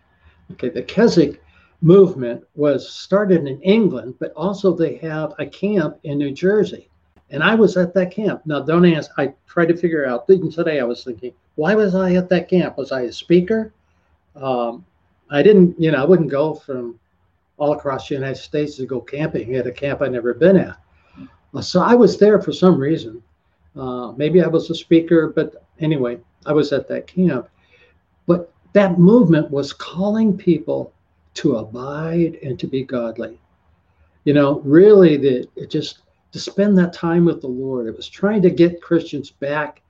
Okay, 0.52 0.70
the 0.70 0.84
Keswick 0.84 1.42
movement 1.82 2.44
was 2.56 2.90
started 2.90 3.48
in 3.48 3.62
England, 3.62 4.16
but 4.20 4.34
also 4.34 4.74
they 4.74 4.98
have 4.98 5.34
a 5.40 5.46
camp 5.46 5.98
in 6.04 6.18
New 6.18 6.32
Jersey. 6.32 6.90
And 7.30 7.42
I 7.42 7.56
was 7.56 7.78
at 7.78 7.94
that 7.94 8.12
camp. 8.12 8.42
Now, 8.46 8.60
don't 8.60 8.86
ask, 8.86 9.10
I 9.18 9.34
tried 9.48 9.68
to 9.68 9.78
figure 9.78 10.06
out, 10.06 10.26
even 10.30 10.52
today 10.52 10.82
I 10.82 10.84
was 10.84 11.04
thinking, 11.04 11.34
why 11.56 11.76
was 11.76 11.96
I 11.96 12.16
at 12.16 12.28
that 12.30 12.50
camp? 12.50 12.78
Was 12.78 12.92
I 12.92 13.02
a 13.04 13.12
speaker? 13.14 13.74
Um, 14.36 14.86
I 15.30 15.42
didn't, 15.42 15.80
you 15.80 15.92
know, 15.92 16.02
I 16.02 16.06
wouldn't 16.06 16.30
go 16.30 16.54
from 16.54 17.00
all 17.58 17.72
across 17.72 18.10
the 18.10 18.16
United 18.16 18.36
States 18.36 18.76
to 18.76 18.86
go 18.86 19.00
camping 19.00 19.56
at 19.56 19.66
a 19.66 19.72
camp 19.72 20.02
I'd 20.02 20.12
never 20.12 20.34
been 20.34 20.58
at. 20.58 20.78
So 21.60 21.82
I 21.82 21.96
was 21.96 22.18
there 22.18 22.42
for 22.42 22.54
some 22.54 22.80
reason. 22.80 23.22
Uh, 23.76 24.14
maybe 24.14 24.42
I 24.42 24.48
was 24.48 24.70
a 24.70 24.76
speaker, 24.76 25.30
but 25.30 25.66
anyway, 25.80 26.18
I 26.46 26.54
was 26.54 26.72
at 26.72 26.88
that 26.88 27.08
camp. 27.08 27.50
But 28.26 28.54
that 28.74 29.00
movement 29.00 29.52
was 29.52 29.74
calling 29.74 30.38
people 30.38 30.94
to 31.36 31.58
abide 31.58 32.38
and 32.44 32.58
to 32.60 32.68
be 32.68 32.84
godly. 32.84 33.40
You 34.24 34.34
know, 34.34 34.60
really, 34.62 35.18
the, 35.18 35.48
it 35.56 35.70
just 35.70 36.00
to 36.32 36.40
spend 36.40 36.78
that 36.78 36.94
time 36.94 37.26
with 37.26 37.42
the 37.42 37.48
Lord. 37.48 37.88
It 37.88 37.98
was 37.98 38.08
trying 38.08 38.42
to 38.44 38.50
get 38.50 38.82
Christians 38.82 39.32
back 39.32 39.82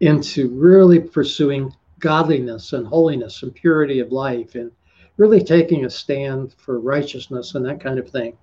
into 0.00 0.48
really 0.48 1.00
pursuing 1.00 1.74
godliness 1.98 2.72
and 2.72 2.86
holiness 2.86 3.42
and 3.42 3.54
purity 3.54 4.00
of 4.00 4.12
life 4.12 4.54
and 4.54 4.70
really 5.18 5.42
taking 5.42 5.84
a 5.84 5.90
stand 5.90 6.54
for 6.54 6.80
righteousness 6.80 7.54
and 7.54 7.64
that 7.66 7.80
kind 7.80 7.98
of 7.98 8.08
thing. 8.08 8.36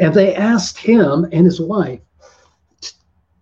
And 0.00 0.14
they 0.14 0.34
asked 0.34 0.78
him 0.78 1.28
and 1.30 1.44
his 1.44 1.60
wife 1.60 2.00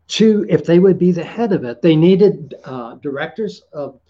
to, 0.09 0.47
if 0.49 0.65
they 0.65 0.79
would 0.79 0.99
be 0.99 1.13
the 1.13 1.25
head 1.25 1.53
of 1.53 1.65
it. 1.65 1.83
They 1.83 1.95
needed 1.95 2.55
uh, 2.65 2.97
directors 2.97 3.63
of 3.73 4.01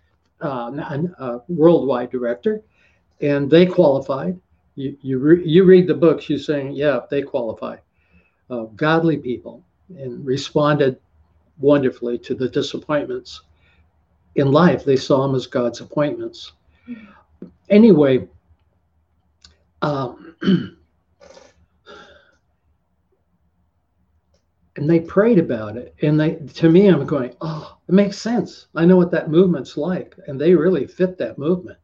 uh, 0.40 0.70
a 1.18 1.40
worldwide 1.48 2.11
director, 2.11 2.62
and 3.20 3.50
they 3.50 3.66
qualified. 3.66 4.38
You 4.76 4.96
you, 5.02 5.18
re- 5.18 5.44
you 5.44 5.64
read 5.64 5.88
the 5.88 5.94
books, 5.94 6.30
you're 6.30 6.38
saying, 6.38 6.72
yeah, 6.72 7.00
they 7.11 7.22
qualify. 7.22 7.76
Uh, 8.48 8.62
godly 8.76 9.16
people, 9.16 9.62
and 9.90 10.24
responded 10.24 10.98
wonderfully 11.58 12.18
to 12.18 12.34
the 12.34 12.48
disappointments 12.48 13.42
in 14.37 14.52
life. 14.52 14.84
They 14.84 14.96
saw 14.96 15.26
them 15.26 15.34
as 15.34 15.46
God's 15.46 15.80
appointments. 15.80 16.52
Anyway, 17.68 18.28
um, 19.82 20.37
and 24.79 24.88
they 24.88 25.01
prayed 25.01 25.41
about 25.41 25.77
it. 25.77 25.95
And 26.03 26.19
they 26.19 26.37
to 26.55 26.71
me 26.71 26.87
i'm 26.87 27.05
going 27.05 27.35
oh 27.41 27.77
it 27.88 27.95
makes 27.95 28.19
sense. 28.19 28.69
I 28.75 28.85
know 28.85 28.97
what 28.97 29.11
that 29.11 29.31
movement's 29.31 29.77
like. 29.77 30.14
And 30.27 30.41
they 30.41 30.55
really 30.55 30.87
fit 30.87 31.19
that 31.19 31.38
movement. 31.38 31.79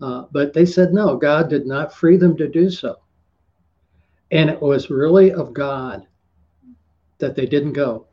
Uh, 0.00 0.24
but 0.32 0.52
they 0.52 0.66
said 0.66 0.92
no 0.92 1.16
god 1.16 1.48
did 1.48 1.66
not 1.66 1.94
free 1.94 2.16
them 2.16 2.36
to 2.36 2.48
do 2.48 2.70
so. 2.70 2.96
And 4.32 4.50
it 4.50 4.60
was 4.60 4.90
really 4.90 5.32
of 5.32 5.54
god 5.54 6.06
that 7.18 7.36
they 7.36 7.46
didn't 7.46 7.72
go. 7.72 8.06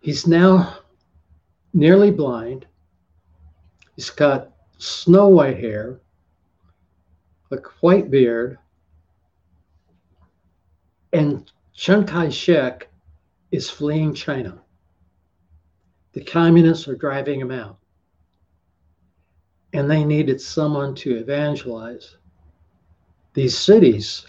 He's 0.00 0.26
now 0.26 0.78
nearly 1.72 2.10
blind. 2.10 2.66
He's 3.94 4.10
got 4.10 4.50
snow 4.78 5.28
white 5.28 5.58
hair, 5.58 6.00
a 7.52 7.56
white 7.80 8.10
beard, 8.10 8.58
and 11.12 11.50
Chiang 11.74 12.04
Kai 12.06 12.28
shek 12.28 12.88
is 13.50 13.68
fleeing 13.68 14.14
China. 14.14 14.62
The 16.12 16.22
communists 16.24 16.86
are 16.88 16.96
driving 16.96 17.40
him 17.40 17.50
out. 17.50 17.78
And 19.72 19.90
they 19.90 20.04
needed 20.04 20.40
someone 20.40 20.94
to 20.96 21.16
evangelize 21.16 22.16
these 23.34 23.58
cities 23.58 24.26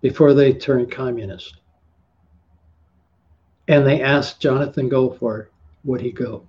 before 0.00 0.34
they 0.34 0.52
turned 0.52 0.90
communist. 0.90 1.60
And 3.68 3.86
they 3.86 4.02
asked 4.02 4.40
Jonathan 4.40 4.90
Goforth, 4.90 5.48
would 5.84 6.00
he 6.00 6.10
go? 6.10 6.48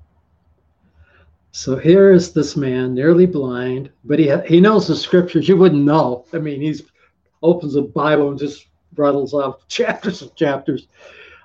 So 1.51 1.75
here 1.75 2.11
is 2.11 2.33
this 2.33 2.55
man, 2.55 2.93
nearly 2.93 3.25
blind, 3.25 3.91
but 4.03 4.19
he 4.19 4.35
he 4.47 4.59
knows 4.61 4.87
the 4.87 4.95
scriptures. 4.95 5.47
You 5.47 5.57
wouldn't 5.57 5.83
know. 5.83 6.25
I 6.31 6.37
mean, 6.37 6.61
he's 6.61 6.83
opens 7.41 7.73
the 7.73 7.81
Bible 7.81 8.29
and 8.29 8.39
just 8.39 8.68
rattles 8.95 9.33
off 9.33 9.65
chapters 9.67 10.21
and 10.21 10.35
chapters. 10.35 10.87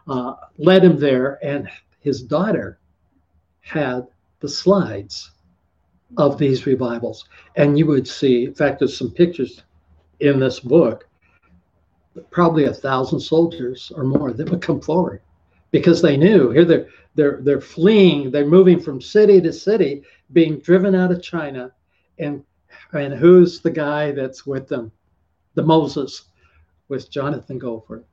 Uh, 0.07 0.35
led 0.59 0.85
him 0.85 0.99
there, 0.99 1.39
and 1.43 1.69
his 2.01 2.23
daughter 2.23 2.79
had 3.61 4.07
the 4.41 4.49
slides 4.49 5.31
of 6.19 6.37
these 6.37 6.67
revivals. 6.67 7.25
And 7.57 7.79
you 7.79 7.87
would 7.87 8.07
see, 8.07 8.45
in 8.45 8.55
fact, 8.55 8.79
there's 8.79 8.97
some 8.97 9.11
pictures 9.11 9.63
in 10.21 10.39
this 10.39 10.61
book, 10.61 11.09
probably 12.31 12.65
a 12.65 12.73
thousand 12.73 13.21
soldiers 13.21 13.91
or 13.97 14.05
more 14.05 14.33
that 14.33 14.51
would 14.51 14.61
come 14.61 14.81
forward 14.81 15.23
because 15.71 16.01
they 16.01 16.17
knew 16.17 16.51
here 16.51 16.65
they're 16.65 16.87
they're 17.17 17.41
they're 17.43 17.61
fleeing, 17.61 18.31
they're 18.31 18.47
moving 18.47 18.79
from 18.79 19.01
city 19.01 19.41
to 19.41 19.53
city, 19.53 20.03
being 20.33 20.61
driven 20.61 20.95
out 20.95 21.11
of 21.11 21.23
China. 21.23 21.73
And 22.19 22.45
and 22.93 23.13
who's 23.13 23.61
the 23.61 23.71
guy 23.71 24.13
that's 24.13 24.47
with 24.47 24.69
them? 24.69 24.93
The 25.55 25.63
Moses 25.63 26.27
with 26.89 27.11
Jonathan 27.11 27.59
Goforth. 27.59 28.05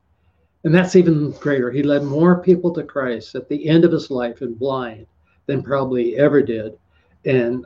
And 0.64 0.74
that's 0.74 0.96
even 0.96 1.32
greater. 1.32 1.72
He 1.72 1.84
led 1.84 2.04
more 2.04 2.42
people 2.42 2.74
to 2.74 2.84
Christ 2.84 3.36
at 3.36 3.50
the 3.50 3.68
end 3.68 3.84
of 3.84 3.92
his 3.92 4.12
life 4.12 4.42
and 4.42 4.58
blind 4.58 5.08
than 5.48 5.64
probably 5.64 6.18
ever 6.18 6.42
did. 6.42 6.78
And 7.26 7.66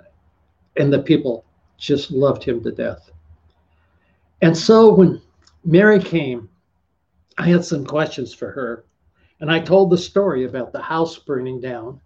and 0.77 0.91
the 0.91 0.99
people 0.99 1.45
just 1.77 2.11
loved 2.11 2.43
him 2.43 2.61
to 2.63 2.71
death. 2.71 3.11
And 4.41 4.57
so 4.57 4.93
when 4.93 5.21
Mary 5.63 5.99
came, 5.99 6.49
I 7.37 7.47
had 7.47 7.65
some 7.65 7.85
questions 7.85 8.33
for 8.33 8.51
her. 8.51 8.85
And 9.39 9.51
I 9.51 9.59
told 9.59 9.89
the 9.89 9.97
story 9.97 10.45
about 10.45 10.71
the 10.71 10.81
house 10.81 11.17
burning 11.17 11.59
down 11.59 11.99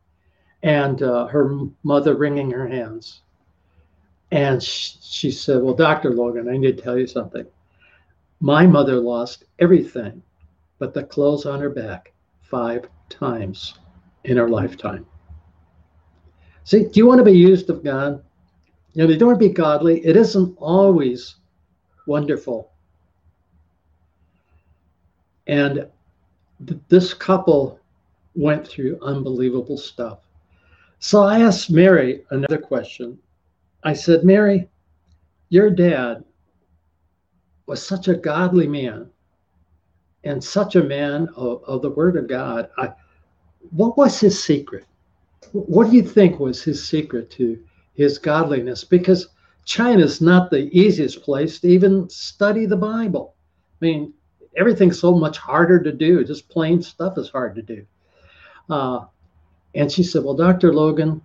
and 0.63 1.01
uh, 1.01 1.27
her 1.27 1.59
mother 1.83 2.15
wringing 2.15 2.51
her 2.51 2.67
hands. 2.67 3.21
And 4.31 4.61
she, 4.61 4.97
she 5.01 5.31
said, 5.31 5.61
Well, 5.61 5.73
Dr. 5.73 6.11
Logan, 6.11 6.49
I 6.49 6.57
need 6.57 6.77
to 6.77 6.83
tell 6.83 6.97
you 6.97 7.07
something. 7.07 7.45
My 8.39 8.65
mother 8.65 8.95
lost 8.95 9.45
everything 9.59 10.21
but 10.79 10.93
the 10.93 11.03
clothes 11.03 11.45
on 11.45 11.59
her 11.59 11.69
back 11.69 12.13
five 12.41 12.87
times 13.09 13.75
in 14.23 14.37
her 14.37 14.49
lifetime. 14.49 15.05
See, 16.63 16.83
do 16.83 16.91
you 16.93 17.05
want 17.05 17.19
to 17.19 17.25
be 17.25 17.37
used 17.37 17.69
of 17.69 17.83
God? 17.83 18.23
You 18.93 19.03
know, 19.03 19.09
you 19.09 19.17
don't 19.17 19.29
want 19.29 19.41
to 19.41 19.47
be 19.47 19.53
godly. 19.53 20.05
It 20.05 20.15
isn't 20.15 20.55
always 20.57 21.35
wonderful. 22.07 22.71
And 25.47 25.87
th- 26.65 26.79
this 26.87 27.13
couple 27.13 27.79
went 28.35 28.67
through 28.67 28.99
unbelievable 29.01 29.77
stuff. 29.77 30.19
So 30.99 31.23
I 31.23 31.39
asked 31.39 31.71
Mary 31.71 32.23
another 32.29 32.57
question. 32.57 33.17
I 33.83 33.93
said, 33.93 34.23
Mary, 34.23 34.69
your 35.49 35.69
dad 35.69 36.23
was 37.69 37.85
such 37.85 38.07
a 38.07 38.15
godly 38.15 38.67
man 38.67 39.07
and 40.23 40.43
such 40.43 40.75
a 40.75 40.83
man 40.83 41.29
of, 41.35 41.63
of 41.65 41.83
the 41.83 41.89
Word 41.91 42.17
of 42.17 42.27
God. 42.27 42.67
I, 42.79 42.91
what 43.69 43.95
was 43.95 44.19
his 44.19 44.43
secret? 44.43 44.85
What 45.51 45.91
do 45.91 45.95
you 45.95 46.01
think 46.01 46.39
was 46.39 46.63
his 46.63 46.85
secret 46.85 47.29
to 47.31 47.59
his 47.93 48.17
godliness? 48.17 48.83
Because 48.83 49.27
China 49.65 50.03
is 50.03 50.19
not 50.19 50.49
the 50.49 50.67
easiest 50.77 51.21
place 51.21 51.59
to 51.59 51.67
even 51.67 52.09
study 52.09 52.65
the 52.65 52.75
Bible. 52.75 53.35
I 53.79 53.85
mean, 53.85 54.13
everything's 54.57 54.99
so 54.99 55.13
much 55.13 55.37
harder 55.37 55.79
to 55.79 55.91
do. 55.91 56.23
Just 56.23 56.49
plain 56.49 56.81
stuff 56.81 57.19
is 57.19 57.29
hard 57.29 57.53
to 57.53 57.61
do. 57.61 57.85
Uh, 58.67 59.05
and 59.75 59.91
she 59.91 60.01
said, 60.01 60.23
Well, 60.23 60.33
Dr. 60.33 60.73
Logan, 60.73 61.21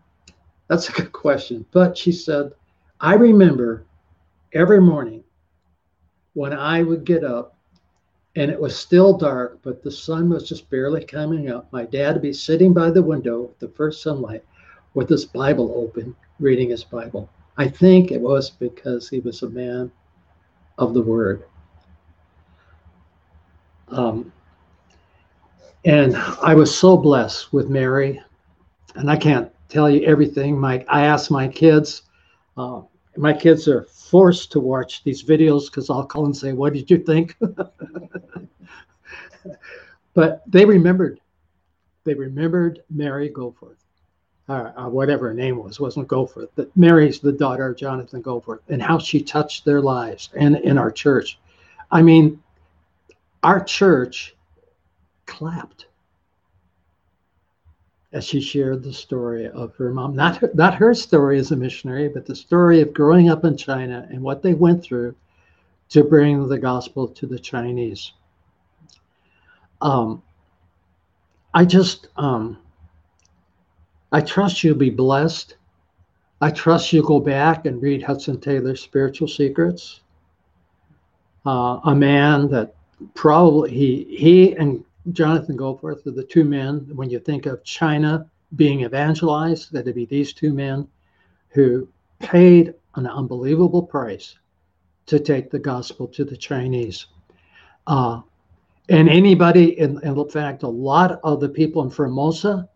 that's 0.69 0.91
a 0.91 0.93
good 0.93 1.13
question. 1.13 1.65
But 1.73 1.97
she 1.97 2.13
said, 2.13 2.53
I 3.01 3.15
remember 3.15 3.87
every 4.53 4.83
morning 4.83 5.25
when 6.35 6.53
I 6.53 6.83
would 6.83 7.05
get 7.05 7.25
up 7.25 7.57
and 8.37 8.51
it 8.51 8.61
was 8.61 8.77
still 8.77 9.16
dark, 9.16 9.61
but 9.62 9.83
the 9.83 9.90
sun 9.90 10.29
was 10.29 10.49
just 10.49 10.68
barely 10.68 11.05
coming 11.05 11.51
up. 11.51 11.73
My 11.73 11.85
dad 11.85 12.14
would 12.14 12.23
be 12.23 12.33
sitting 12.33 12.73
by 12.73 12.90
the 12.90 13.03
window 13.03 13.51
the 13.61 13.68
first 13.68 14.03
sunlight 14.03 14.44
with 14.94 15.09
his 15.09 15.25
Bible 15.25 15.73
open, 15.77 16.14
reading 16.40 16.70
his 16.70 16.85
Bible. 16.85 17.29
I 17.57 17.68
think 17.68 18.11
it 18.11 18.20
was 18.20 18.51
because 18.51 19.09
he 19.09 19.20
was 19.20 19.42
a 19.42 19.49
man 19.49 19.90
of 20.79 20.94
the 20.94 21.03
word. 21.03 21.44
Um, 23.88 24.33
and 25.85 26.16
I 26.16 26.55
was 26.55 26.77
so 26.77 26.97
blessed 26.97 27.53
with 27.53 27.68
Mary, 27.68 28.20
and 28.97 29.09
I 29.09 29.16
can't 29.16 29.53
tell 29.68 29.88
you 29.88 30.03
everything. 30.03 30.59
My 30.59 30.85
I 30.88 31.05
asked 31.05 31.31
my 31.31 31.47
kids. 31.47 32.03
Uh, 32.57 32.83
my 33.16 33.33
kids 33.33 33.68
are 33.68 33.83
forced 33.83 34.53
to 34.53 34.61
watch 34.61 35.03
these 35.05 35.22
videos 35.22 35.66
because 35.66 35.90
I'll 35.90 36.07
call 36.07 36.27
and 36.27 36.37
say, 36.37 36.53
"What 36.53 36.72
did 36.72 36.90
you 36.90 36.98
think?" 36.98 37.37
but 40.14 40.42
they 40.46 40.64
remembered. 40.64 41.20
They 42.05 42.14
remembered 42.14 42.83
Mary 42.90 43.31
Goforth, 43.31 43.77
uh, 44.48 44.72
uh, 44.77 44.88
whatever 44.88 45.29
her 45.29 45.35
name 45.35 45.62
was, 45.62 45.81
wasn't 45.81 46.09
Goforth. 46.09 46.48
But 46.55 46.74
Mary's 46.77 47.18
the 47.18 47.33
daughter 47.33 47.68
of 47.68 47.77
Jonathan 47.77 48.22
Goforth, 48.22 48.61
and 48.68 48.83
how 48.83 48.98
she 48.98 49.22
touched 49.22 49.64
their 49.64 49.81
lives 49.81 50.31
and 50.35 50.57
in 50.57 50.77
our 50.77 50.90
church. 50.90 51.38
I 51.90 52.03
mean, 52.03 52.42
our 53.42 53.62
church 53.62 54.35
clapped 55.27 55.87
as 58.14 58.24
she 58.24 58.40
shared 58.40 58.83
the 58.83 58.92
story 58.92 59.48
of 59.48 59.74
her 59.74 59.92
mom. 59.92 60.14
Not 60.14 60.37
her, 60.37 60.50
not 60.55 60.74
her 60.77 60.94
story 60.94 61.38
as 61.40 61.50
a 61.50 61.57
missionary, 61.57 62.09
but 62.09 62.24
the 62.24 62.37
story 62.37 62.81
of 62.81 62.94
growing 62.94 63.29
up 63.29 63.44
in 63.44 63.57
China 63.57 64.07
and 64.09 64.22
what 64.22 64.40
they 64.40 64.55
went 64.55 64.85
through 64.85 65.16
to 65.90 66.05
bring 66.05 66.48
the 66.48 66.59
gospel 66.59 67.09
to 67.09 67.27
the 67.27 67.38
Chinese. 67.38 68.12
Um, 69.83 70.22
I 71.53 71.64
just, 71.64 72.07
um, 72.16 72.57
I 74.12 74.20
trust 74.20 74.62
you'll 74.62 74.77
be 74.77 74.90
blessed. 74.90 75.57
I 76.40 76.50
trust 76.50 76.92
you 76.92 77.03
go 77.03 77.18
back 77.18 77.66
and 77.66 77.83
read 77.83 78.03
Hudson 78.03 78.40
Taylor's 78.40 78.81
Spiritual 78.81 79.29
Secrets. 79.29 80.00
Uh, 81.44 81.81
a 81.85 81.94
man 81.94 82.48
that 82.50 82.74
probably 83.14 83.70
he 83.70 84.05
he 84.16 84.57
and 84.57 84.85
Jonathan 85.12 85.57
Goforth 85.57 86.07
are 86.07 86.11
the 86.11 86.25
two 86.25 86.45
men, 86.45 86.88
when 86.95 87.11
you 87.11 87.19
think 87.19 87.47
of 87.47 87.62
China 87.64 88.31
being 88.57 88.83
evangelized, 88.83 89.73
that'd 89.73 89.95
be 89.95 90.07
these 90.07 90.33
two 90.33 90.53
men 90.53 90.88
who 91.49 91.88
paid 92.21 92.75
an 92.95 93.07
unbelievable 93.07 93.83
price 93.83 94.37
to 95.07 95.19
take 95.19 95.51
the 95.51 95.59
gospel 95.59 96.07
to 96.09 96.25
the 96.25 96.37
Chinese. 96.37 97.07
Uh, 97.87 98.21
and 98.88 99.09
anybody, 99.09 99.79
in, 99.79 100.01
in 100.03 100.29
fact, 100.29 100.62
a 100.62 100.69
lot 100.69 101.21
of 101.23 101.40
the 101.40 101.49
people 101.49 101.83
in 101.83 101.90
Formosa 101.90 102.69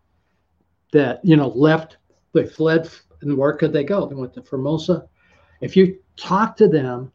that, 0.91 1.23
you 1.23 1.35
know, 1.35 1.49
left, 1.49 1.97
they 2.33 2.45
fled, 2.45 2.89
and 3.21 3.35
where 3.35 3.53
could 3.53 3.73
they 3.73 3.83
go? 3.83 4.05
They 4.05 4.15
went 4.15 4.33
to 4.35 4.41
Formosa. 4.41 5.07
If 5.61 5.75
you 5.75 5.99
talk 6.15 6.55
to 6.57 6.67
them, 6.67 7.11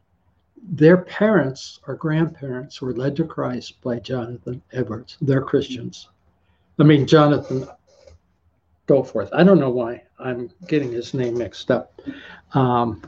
their 0.61 0.97
parents 0.97 1.79
or 1.87 1.95
grandparents 1.95 2.81
were 2.81 2.93
led 2.93 3.15
to 3.17 3.25
Christ 3.25 3.81
by 3.81 3.99
Jonathan 3.99 4.61
Edwards. 4.71 5.17
They're 5.21 5.41
Christians. 5.41 6.09
I 6.79 6.83
mean, 6.83 7.05
Jonathan 7.05 7.67
Goforth. 8.87 9.29
I 9.33 9.43
don't 9.43 9.59
know 9.59 9.69
why 9.69 10.03
I'm 10.19 10.49
getting 10.67 10.91
his 10.91 11.13
name 11.13 11.37
mixed 11.37 11.71
up. 11.71 12.01
Um, 12.53 13.01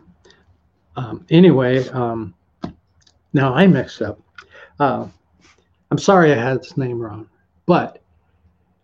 um, 0.96 1.26
anyway, 1.30 1.88
um, 1.90 2.34
now 3.34 3.54
I 3.54 3.68
mixed 3.68 4.02
up. 4.02 4.20
Uh, 4.80 5.08
I'm 5.92 5.98
sorry 5.98 6.32
I 6.32 6.36
had 6.36 6.58
his 6.58 6.78
name 6.78 7.00
wrong, 7.00 7.30
but 7.66 8.02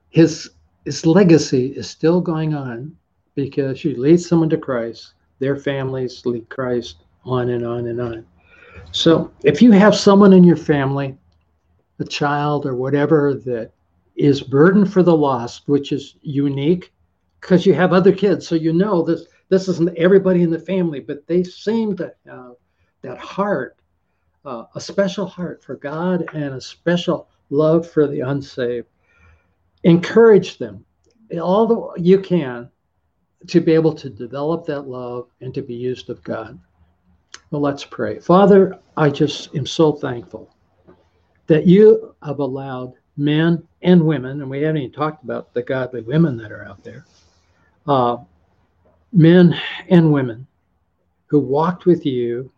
his 0.09 0.51
his 0.85 1.05
legacy 1.05 1.67
is 1.67 1.89
still 1.89 2.19
going 2.21 2.53
on 2.53 2.95
because 3.35 3.83
you 3.83 3.95
lead 3.95 4.19
someone 4.19 4.49
to 4.49 4.57
Christ, 4.57 5.13
their 5.39 5.55
families 5.55 6.25
lead 6.25 6.49
Christ 6.49 6.97
on 7.25 7.49
and 7.49 7.65
on 7.65 7.87
and 7.87 7.99
on. 7.99 8.25
So 8.91 9.31
if 9.43 9.61
you 9.61 9.71
have 9.71 9.95
someone 9.95 10.33
in 10.33 10.43
your 10.43 10.57
family, 10.57 11.17
a 11.99 12.05
child 12.05 12.65
or 12.65 12.75
whatever 12.75 13.33
that 13.45 13.71
is 14.15 14.41
burdened 14.41 14.91
for 14.91 15.03
the 15.03 15.15
lost, 15.15 15.67
which 15.67 15.91
is 15.91 16.15
unique 16.21 16.91
because 17.41 17.65
you 17.65 17.73
have 17.73 17.93
other 17.93 18.11
kids, 18.11 18.47
so 18.47 18.55
you 18.55 18.73
know 18.73 19.03
this 19.03 19.25
this 19.49 19.67
isn't 19.67 19.97
everybody 19.97 20.41
in 20.41 20.49
the 20.49 20.59
family, 20.59 20.99
but 20.99 21.27
they 21.27 21.43
seem 21.43 21.95
to 21.97 22.13
have 22.25 22.55
that 23.01 23.17
heart, 23.17 23.77
uh, 24.45 24.63
a 24.73 24.81
special 24.81 25.27
heart 25.27 25.63
for 25.63 25.75
God 25.75 26.25
and 26.33 26.55
a 26.55 26.61
special 26.61 27.27
love 27.49 27.87
for 27.89 28.07
the 28.07 28.21
unsaved. 28.21 28.87
Encourage 29.83 30.57
them 30.57 30.85
all 31.39 31.67
the 31.67 32.01
you 32.01 32.19
can 32.19 32.69
to 33.47 33.59
be 33.59 33.73
able 33.73 33.93
to 33.93 34.09
develop 34.09 34.65
that 34.65 34.81
love 34.87 35.27
and 35.41 35.53
to 35.53 35.61
be 35.61 35.73
used 35.73 36.09
of 36.09 36.23
God. 36.23 36.59
Well, 37.53 37.61
let's 37.61 37.85
pray. 37.85 38.17
Father, 38.17 38.79
I 38.97 39.11
just 39.11 39.55
am 39.55 39.67
so 39.67 39.91
thankful 39.91 40.49
that 41.45 41.67
you 41.67 42.15
have 42.23 42.39
allowed 42.39 42.93
men 43.15 43.61
and 43.83 44.03
women, 44.03 44.41
and 44.41 44.49
we 44.49 44.63
haven't 44.63 44.81
even 44.81 44.91
talked 44.91 45.23
about 45.23 45.53
the 45.53 45.61
godly 45.61 46.01
women 46.01 46.35
that 46.37 46.51
are 46.51 46.65
out 46.65 46.83
there, 46.83 47.05
uh, 47.85 48.17
men 49.11 49.55
and 49.87 50.11
women 50.11 50.47
who 51.27 51.39
walked 51.39 51.85
with 51.85 52.07
you, 52.07 52.51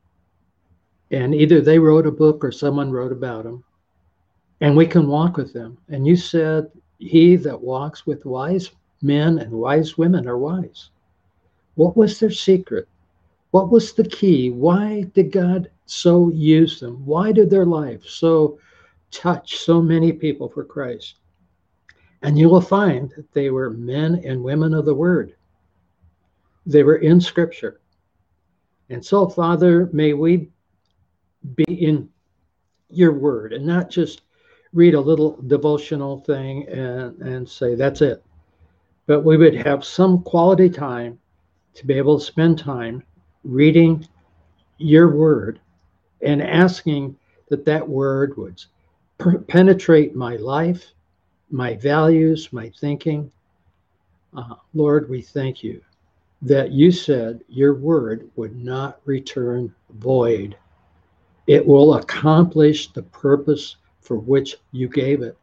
and 1.11 1.35
either 1.35 1.59
they 1.59 1.77
wrote 1.77 2.07
a 2.07 2.11
book 2.11 2.41
or 2.41 2.53
someone 2.53 2.89
wrote 2.89 3.11
about 3.11 3.43
them, 3.43 3.65
and 4.61 4.77
we 4.77 4.87
can 4.87 5.07
walk 5.07 5.35
with 5.35 5.51
them. 5.51 5.77
And 5.89 6.07
you 6.07 6.15
said, 6.15 6.71
He 6.99 7.35
that 7.35 7.59
walks 7.59 8.07
with 8.07 8.23
wise 8.23 8.71
men 9.01 9.39
and 9.39 9.51
wise 9.51 9.97
women 9.97 10.25
are 10.25 10.37
wise. 10.37 10.89
What 11.73 11.97
was 11.97 12.17
their 12.17 12.31
secret? 12.31 12.87
What 13.55 13.71
was 13.71 13.93
the 13.93 14.03
key? 14.03 14.49
Why 14.49 15.03
did 15.13 15.31
God 15.31 15.71
so 15.85 16.29
use 16.29 16.81
them? 16.81 17.05
Why 17.05 17.31
did 17.31 17.49
their 17.49 17.65
life 17.65 18.03
so 18.03 18.59
touch 19.11 19.59
so 19.59 19.81
many 19.81 20.11
people 20.11 20.49
for 20.49 20.65
Christ? 20.65 21.19
And 22.21 22.37
you 22.37 22.49
will 22.49 22.59
find 22.59 23.13
that 23.15 23.31
they 23.31 23.51
were 23.51 23.69
men 23.69 24.21
and 24.25 24.43
women 24.43 24.73
of 24.73 24.83
the 24.83 24.93
Word. 24.93 25.37
They 26.65 26.83
were 26.83 26.97
in 26.97 27.21
Scripture. 27.21 27.79
And 28.89 29.05
so, 29.05 29.29
Father, 29.29 29.89
may 29.93 30.11
we 30.11 30.49
be 31.55 31.63
in 31.63 32.09
your 32.89 33.13
Word 33.13 33.53
and 33.53 33.65
not 33.65 33.89
just 33.89 34.23
read 34.73 34.95
a 34.95 34.99
little 34.99 35.41
devotional 35.43 36.19
thing 36.25 36.67
and, 36.67 37.21
and 37.21 37.47
say, 37.47 37.75
that's 37.75 38.01
it. 38.01 38.21
But 39.05 39.21
we 39.21 39.37
would 39.37 39.55
have 39.55 39.85
some 39.85 40.23
quality 40.23 40.69
time 40.69 41.17
to 41.75 41.87
be 41.87 41.93
able 41.93 42.19
to 42.19 42.25
spend 42.25 42.59
time 42.59 43.01
reading 43.45 44.07
your 44.77 45.09
word 45.15 45.59
and 46.21 46.41
asking 46.41 47.15
that 47.49 47.65
that 47.65 47.87
word 47.87 48.35
would 48.37 48.61
penetrate 49.47 50.15
my 50.15 50.35
life, 50.37 50.93
my 51.49 51.75
values, 51.75 52.51
my 52.51 52.69
thinking. 52.81 53.31
Uh, 54.35 54.55
Lord, 54.73 55.09
we 55.09 55.21
thank 55.21 55.63
you 55.63 55.81
that 56.41 56.71
you 56.71 56.91
said 56.91 57.41
your 57.47 57.75
word 57.75 58.29
would 58.35 58.55
not 58.55 58.99
return 59.05 59.73
void. 59.91 60.57
It 61.47 61.65
will 61.65 61.95
accomplish 61.95 62.91
the 62.91 63.03
purpose 63.03 63.77
for 64.01 64.17
which 64.17 64.57
you 64.71 64.89
gave 64.89 65.21
it. 65.21 65.37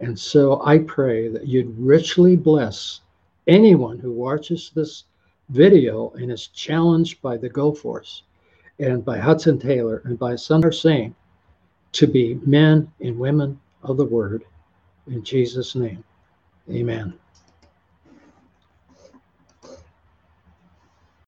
And 0.00 0.18
so 0.18 0.62
I 0.64 0.78
pray 0.78 1.28
that 1.28 1.46
you'd 1.46 1.78
richly 1.78 2.36
bless 2.36 3.00
anyone 3.46 3.98
who 3.98 4.12
watches 4.12 4.70
this 4.74 5.04
video 5.50 6.10
and 6.10 6.30
is 6.30 6.46
challenged 6.48 7.20
by 7.20 7.36
the 7.36 7.50
Goforths 7.50 8.22
and 8.78 9.04
by 9.04 9.18
Hudson 9.18 9.58
Taylor 9.58 10.00
and 10.04 10.18
by 10.18 10.34
Sundar 10.34 10.72
Singh 10.72 11.14
to 11.92 12.06
be 12.06 12.40
men 12.46 12.90
and 13.00 13.18
women 13.18 13.60
of 13.82 13.96
the 13.96 14.04
word. 14.04 14.44
In 15.08 15.24
Jesus' 15.24 15.74
name, 15.74 16.04
amen. 16.70 17.14